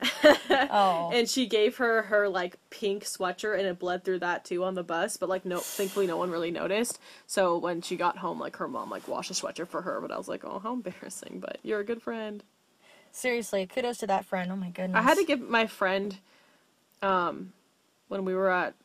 [0.71, 4.63] oh and she gave her her like pink sweatshirt and it bled through that too
[4.63, 8.17] on the bus but like no thankfully no one really noticed so when she got
[8.17, 10.59] home like her mom like washed a sweatshirt for her but i was like oh
[10.59, 12.43] how embarrassing but you're a good friend
[13.11, 16.17] seriously kudos to that friend oh my goodness i had to give my friend
[17.01, 17.53] um
[18.07, 18.75] when we were at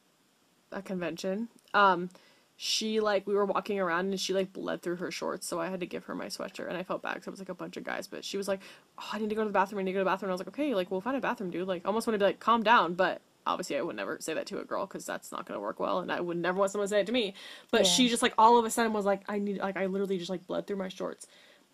[0.72, 2.08] a convention um
[2.56, 5.68] she like we were walking around and she like bled through her shorts so i
[5.68, 7.54] had to give her my sweatshirt and i felt bad because it was like a
[7.54, 8.60] bunch of guys but she was like
[8.98, 10.28] oh i need to go to the bathroom i need to go to the bathroom
[10.28, 12.18] and i was like okay like we'll find a bathroom dude like almost want to
[12.18, 15.06] be like calm down but obviously i would never say that to a girl because
[15.06, 17.06] that's not going to work well and i would never want someone to say it
[17.06, 17.34] to me
[17.70, 20.18] but she just like all of a sudden was like i need like i literally
[20.18, 21.26] just like bled through my shorts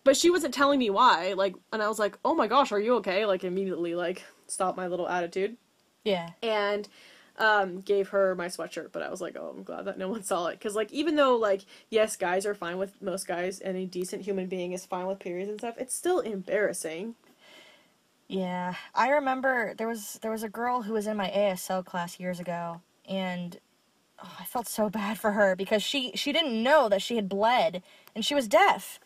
[0.05, 2.79] but she wasn't telling me why like and i was like oh my gosh are
[2.79, 3.25] you okay?
[3.25, 5.57] like immediately like stop my little attitude.
[6.03, 6.29] Yeah.
[6.41, 6.87] And
[7.37, 10.23] um, gave her my sweatshirt, but I was like, oh, I'm glad that no one
[10.31, 10.53] saw it.
[10.59, 14.47] Because, like, even though, like, yes, guys are fine with most guys, any decent human
[14.47, 17.15] being is fine with periods and stuff, it's still embarrassing.
[18.27, 22.19] Yeah, I remember there was there was a girl who was in my ASL class
[22.19, 23.57] years ago, and
[24.21, 27.29] oh, I felt so bad for her because she she didn't know that she had
[27.29, 27.83] bled,
[28.13, 28.99] and she was deaf,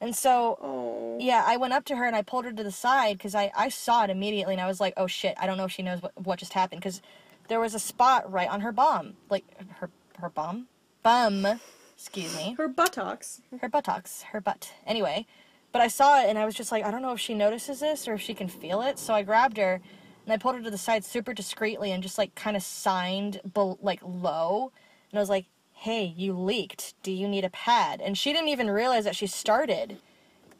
[0.00, 1.16] and so Oh.
[1.20, 3.50] yeah, I went up to her and I pulled her to the side because I
[3.56, 5.82] I saw it immediately, and I was like, oh shit, I don't know if she
[5.82, 7.02] knows what what just happened because
[7.48, 9.44] there was a spot right on her bum, like
[9.78, 9.90] her
[10.20, 10.68] her bum
[11.02, 11.60] bum,
[11.94, 13.40] excuse me Her buttocks.
[13.60, 14.72] her buttocks, her butt.
[14.86, 15.26] Anyway,
[15.72, 17.80] but I saw it and I was just like, I don't know if she notices
[17.80, 18.98] this or if she can feel it.
[18.98, 19.80] So I grabbed her
[20.24, 23.40] and I pulled her to the side super discreetly and just like kind of signed
[23.80, 24.72] like low.
[25.10, 26.94] And I was like, hey, you leaked.
[27.02, 28.00] Do you need a pad?
[28.00, 29.98] And she didn't even realize that she started.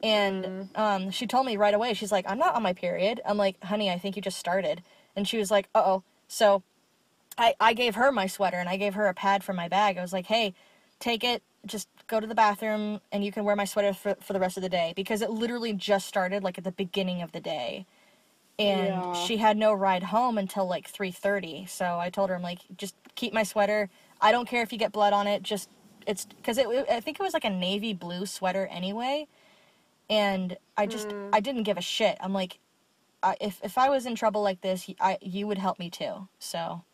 [0.03, 3.21] And um, she told me right away, she's like, I'm not on my period.
[3.27, 4.83] I'm like, honey, I think you just started.
[5.17, 6.05] And she was like, uh oh.
[6.29, 6.63] So
[7.39, 9.99] I, I gave her my sweater and I gave her a pad from my bag.
[9.99, 10.55] I was like, hey,
[11.01, 14.33] take it, just go to the bathroom and you can wear my sweater for, for
[14.35, 17.33] the rest of the day because it literally just started like at the beginning of
[17.33, 17.87] the day.
[18.59, 19.13] And Yeah.
[19.13, 21.69] she had no ride home until like 3:30.
[21.69, 23.91] So I told her I'm like just keep my sweater.
[24.21, 25.43] I don't care if you get blood on it.
[25.45, 25.71] Just
[26.07, 29.29] it's cuz it I think it was like a navy blue sweater anyway.
[30.11, 31.17] And I just Mm.
[31.33, 32.19] I didn't give a shit.
[32.21, 32.59] I'm like
[33.23, 36.29] I, if if I was in trouble like this, I you would help me too.
[36.41, 36.85] So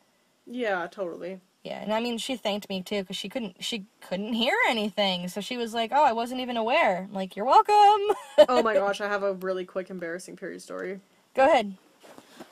[0.47, 1.41] Yeah, totally.
[1.63, 5.29] yeah, and I mean, she thanked me too because she couldn't she couldn't hear anything,
[5.29, 8.17] so she was like, "Oh, I wasn't even aware." I'm like, "You're welcome."
[8.49, 11.01] oh my gosh, I have a really quick embarrassing period story.
[11.35, 11.75] Go ahead.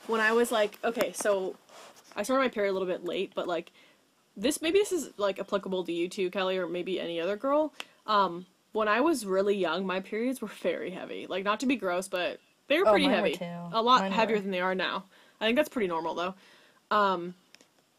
[0.07, 1.55] when I was like, okay, so
[2.15, 3.71] I started my period a little bit late, but like
[4.35, 7.73] this maybe this is like applicable to you too, Kelly, or maybe any other girl.
[8.07, 11.27] Um, when I was really young, my periods were very heavy.
[11.27, 13.35] Like not to be gross, but they were Oh, pretty were heavy.
[13.35, 13.45] too.
[13.71, 14.41] A lot Mine heavier were.
[14.41, 15.03] than they are now.
[15.39, 16.33] I think that's pretty normal though.
[16.89, 17.35] Um,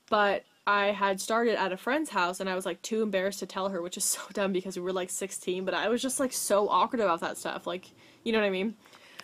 [0.09, 3.47] but I had started at a friend's house and I was like too embarrassed to
[3.47, 6.21] tell her, which is so dumb because we were like 16, but I was just
[6.21, 7.67] like so awkward about that stuff.
[7.67, 7.91] Like,
[8.23, 8.75] you know what I mean?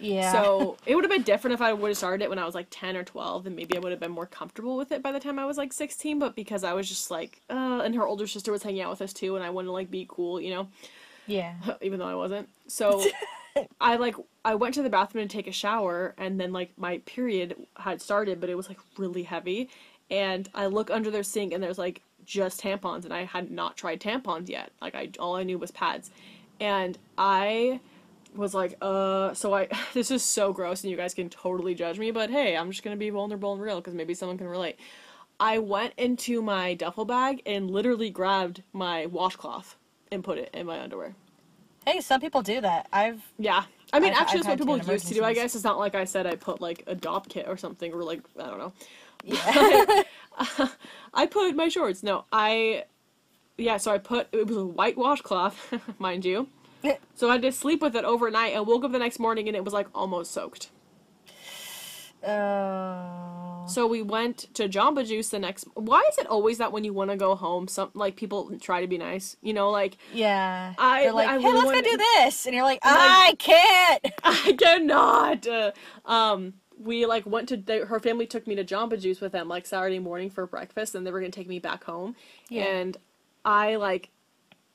[0.00, 0.32] Yeah.
[0.32, 2.54] So it would have been different if I would have started it when I was
[2.54, 5.12] like 10 or 12, and maybe I would have been more comfortable with it by
[5.12, 6.18] the time I was like 16.
[6.18, 9.02] But because I was just like, uh, and her older sister was hanging out with
[9.02, 10.68] us too, and I wanted to like be cool, you know,
[11.26, 11.54] yeah.
[11.82, 12.48] even though I wasn't.
[12.66, 13.04] So
[13.80, 16.98] I like I went to the bathroom to take a shower, and then like my
[16.98, 19.68] period had started, but it was like really heavy,
[20.10, 23.76] and I look under their sink, and there's like just tampons, and I had not
[23.76, 24.72] tried tampons yet.
[24.80, 26.10] Like I all I knew was pads,
[26.60, 27.80] and I
[28.34, 31.98] was like, uh, so I, this is so gross and you guys can totally judge
[31.98, 34.76] me, but hey, I'm just gonna be vulnerable and real because maybe someone can relate.
[35.38, 39.76] I went into my duffel bag and literally grabbed my washcloth
[40.12, 41.14] and put it in my underwear.
[41.86, 42.88] Hey, some people do that.
[42.92, 43.64] I've Yeah.
[43.92, 45.24] I mean, I've- actually, I've that's what people used to do.
[45.24, 47.92] I guess it's not like I said I put like a Dopp kit or something,
[47.92, 48.72] or like I don't know.
[49.24, 50.02] Yeah.
[51.14, 52.02] I put my shorts.
[52.02, 52.84] No, I,
[53.58, 53.76] yeah.
[53.76, 56.48] So I put it was a white washcloth, mind you.
[57.14, 58.54] So I had to sleep with it overnight.
[58.54, 60.70] and woke up the next morning and it was like almost soaked.
[62.26, 63.64] Oh.
[63.68, 65.64] So we went to Jamba Juice the next.
[65.74, 68.80] Why is it always that when you want to go home, some like people try
[68.80, 69.36] to be nice?
[69.42, 70.74] You know, like yeah.
[70.78, 73.34] I- They're like, I hey, really let's wanna- go do this, and you're like, I
[73.38, 74.06] can't.
[74.24, 75.46] I cannot.
[75.46, 75.72] Uh,
[76.04, 79.48] um, we like went to they, her family took me to Jamba Juice with them
[79.48, 82.16] like Saturday morning for breakfast, and they were gonna take me back home.
[82.48, 82.64] Yeah.
[82.64, 82.96] And
[83.44, 84.08] I like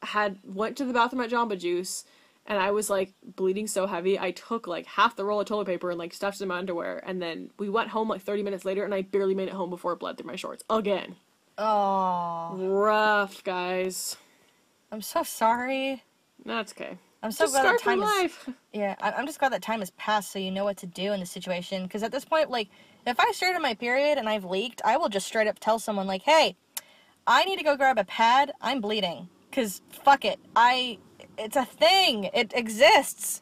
[0.02, 2.06] had went to the bathroom at Jamba Juice,
[2.46, 4.20] and I was like bleeding so heavy.
[4.20, 6.60] I took like half the roll of toilet paper and like stuffed it in my
[6.60, 9.56] underwear, and then we went home like thirty minutes later, and I barely made it
[9.56, 11.16] home before it bled through my shorts again.
[11.58, 14.18] Oh, Rough, guys.
[14.92, 16.04] I'm so sorry.
[16.46, 16.98] That's okay.
[17.26, 18.32] I'm so Just glad that time is.
[18.72, 21.12] Yeah, I- I'm just glad that time has passed, so you know what to do
[21.12, 21.82] in the situation.
[21.84, 22.70] Because at this point, like,
[23.08, 26.06] if I started my period and I've leaked, I will just straight up tell someone,
[26.06, 26.56] like, "Hey,
[27.26, 28.52] I need to go grab a pad.
[28.62, 31.00] I'm bleeding." Because fuck it, I.
[31.38, 32.26] It's a thing.
[32.26, 33.42] It exists.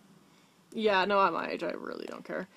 [0.71, 2.47] Yeah, no, at my age, I really don't care.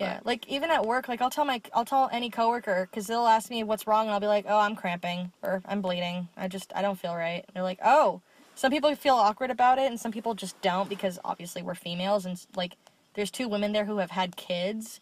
[0.00, 3.26] Yeah, like even at work, like I'll tell my I'll tell any coworker because they'll
[3.26, 6.28] ask me what's wrong, and I'll be like, "Oh, I'm cramping or I'm bleeding.
[6.36, 8.20] I just I don't feel right." And they're like, "Oh."
[8.62, 12.24] Some people feel awkward about it, and some people just don't because obviously we're females,
[12.24, 12.76] and like
[13.14, 15.00] there's two women there who have had kids,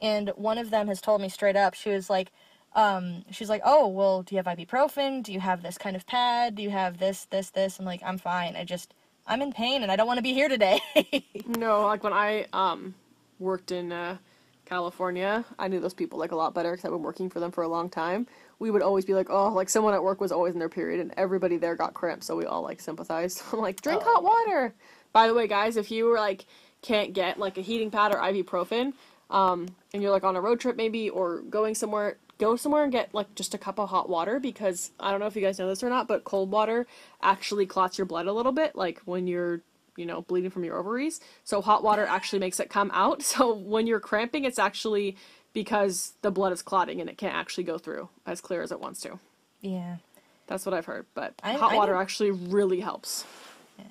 [0.00, 1.74] and one of them has told me straight up.
[1.74, 2.30] She was like,
[2.76, 5.24] um, she's like, "Oh, well, do you have ibuprofen?
[5.24, 6.54] Do you have this kind of pad?
[6.54, 8.54] Do you have this, this, this?" I'm like, "I'm fine.
[8.54, 8.94] I just
[9.26, 10.78] I'm in pain, and I don't want to be here today."
[11.48, 12.94] No, like when I um
[13.40, 14.18] worked in uh,
[14.66, 17.50] California, I knew those people like a lot better because I've been working for them
[17.50, 18.28] for a long time.
[18.58, 21.00] We would always be like, oh, like someone at work was always in their period,
[21.00, 23.42] and everybody there got cramps, so we all like sympathized.
[23.52, 24.14] I'm like, drink Oh.
[24.14, 24.74] hot water.
[25.12, 26.46] By the way, guys, if you were like
[26.82, 28.92] can't get like a heating pad or ibuprofen,
[29.30, 32.92] um, and you're like on a road trip maybe or going somewhere, go somewhere and
[32.92, 35.58] get like just a cup of hot water because I don't know if you guys
[35.58, 36.86] know this or not, but cold water
[37.22, 39.62] actually clots your blood a little bit, like when you're
[39.96, 41.20] you know, bleeding from your ovaries.
[41.44, 43.22] So hot water actually makes it come out.
[43.34, 45.16] So when you're cramping, it's actually
[45.54, 48.80] because the blood is clotting and it can't actually go through as clear as it
[48.80, 49.18] wants to.
[49.62, 49.96] yeah.
[50.46, 51.06] That's what I've heard.
[51.14, 53.24] But I- hot I water need- actually really helps.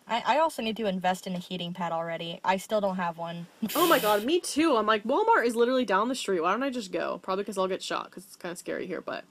[0.08, 2.40] I, I also need to invest in a heating pad already.
[2.46, 3.48] I still don't have one.
[3.76, 4.78] Oh my god, me too.
[4.78, 6.42] I'm like, Walmart is literally down the street.
[6.42, 7.20] Why don't I just go?
[7.24, 9.02] Probably because I'll get shot because it's kind of scary here.
[9.02, 9.24] But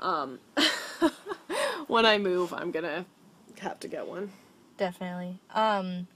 [0.00, 0.38] oh,
[1.86, 3.06] when I move, I'm gonna
[3.60, 4.30] have to get one.
[4.76, 5.38] definitely.
[5.54, 6.06] Um,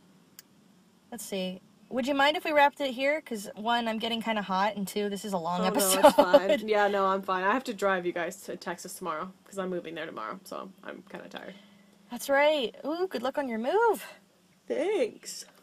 [1.12, 1.60] let's see.
[1.94, 3.20] Would you mind if we wrapped it here?
[3.20, 6.02] Because one, I'm getting kind of hot, and two, this is a long Oh, episode.
[6.02, 6.68] no, it's fine.
[6.68, 7.44] Yeah, no, I'm fine.
[7.44, 10.40] I have to drive you guys to Texas tomorrow because I'm moving there tomorrow.
[10.42, 11.54] So I'm kind of tired.
[12.10, 12.74] That's right.
[12.84, 14.04] Ooh, good luck on your move.
[14.66, 15.44] Thanks.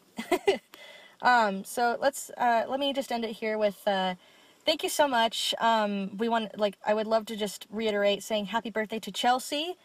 [1.24, 4.16] Um, so let's uh, let me just end it here with uh,
[4.66, 5.54] thank you so much.
[5.60, 9.76] Um, we want like I would love to just reiterate saying happy birthday to Chelsea,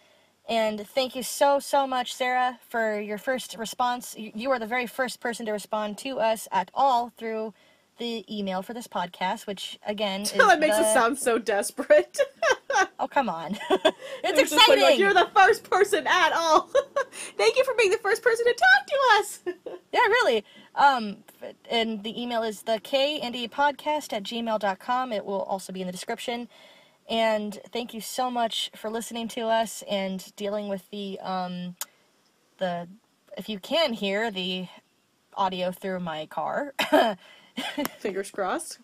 [0.47, 4.15] and thank you so so much, Sarah, for your first response.
[4.17, 7.53] You, are the very first person to respond to us at all through
[7.97, 12.19] the email for this podcast, which again is that makes the- it sound so desperate.
[12.99, 13.91] Oh come on, it's
[14.23, 14.83] It's just like, exciting.
[14.83, 16.69] like, you're the first person at all.
[17.37, 19.39] Thank you for being the first person to talk to us.
[19.91, 20.43] Yeah, really.
[20.75, 21.17] Um,
[21.71, 25.11] and the email is the K and E podcast at gmail.com.
[25.11, 26.49] It will also be in the description.
[27.09, 31.75] And thank you so much for listening to us and dealing with the, um,
[32.57, 32.87] the,
[33.37, 34.67] if you can hear the
[35.35, 36.73] audio through my car.
[37.99, 38.79] Fingers crossed.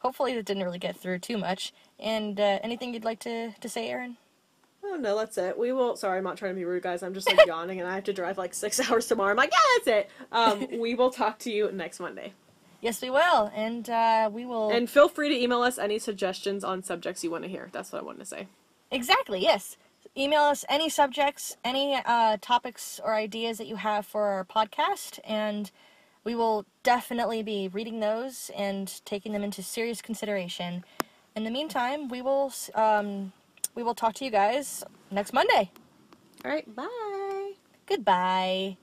[0.00, 1.72] Hopefully it didn't really get through too much.
[1.98, 4.18] And uh, anything you'd like to, to say, Erin?
[4.84, 5.58] Oh no, that's it.
[5.58, 5.96] We will.
[5.96, 7.02] Sorry, I'm not trying to be rude, guys.
[7.02, 9.30] I'm just like yawning, and I have to drive like six hours tomorrow.
[9.30, 10.10] I'm like, yeah, that's it.
[10.30, 12.34] Um, we will talk to you next Monday,
[12.84, 13.50] Yes, we will.
[13.54, 14.70] And uh, we will.
[14.70, 17.70] and feel free to email us any suggestions on subjects you want to hear.
[17.72, 18.46] That's what I wanted to say.
[18.90, 19.78] Exactly, yes.
[20.14, 25.18] Email us any subjects, any uh, topics or ideas that you have for our podcast,
[25.24, 25.70] and
[26.24, 30.84] we will definitely be reading those and taking them into serious consideration.
[31.34, 33.32] In the meantime, we will um,
[33.74, 35.70] we will talk to you guys next Monday.
[36.44, 37.52] All right, bye.
[37.86, 38.76] Goodbye.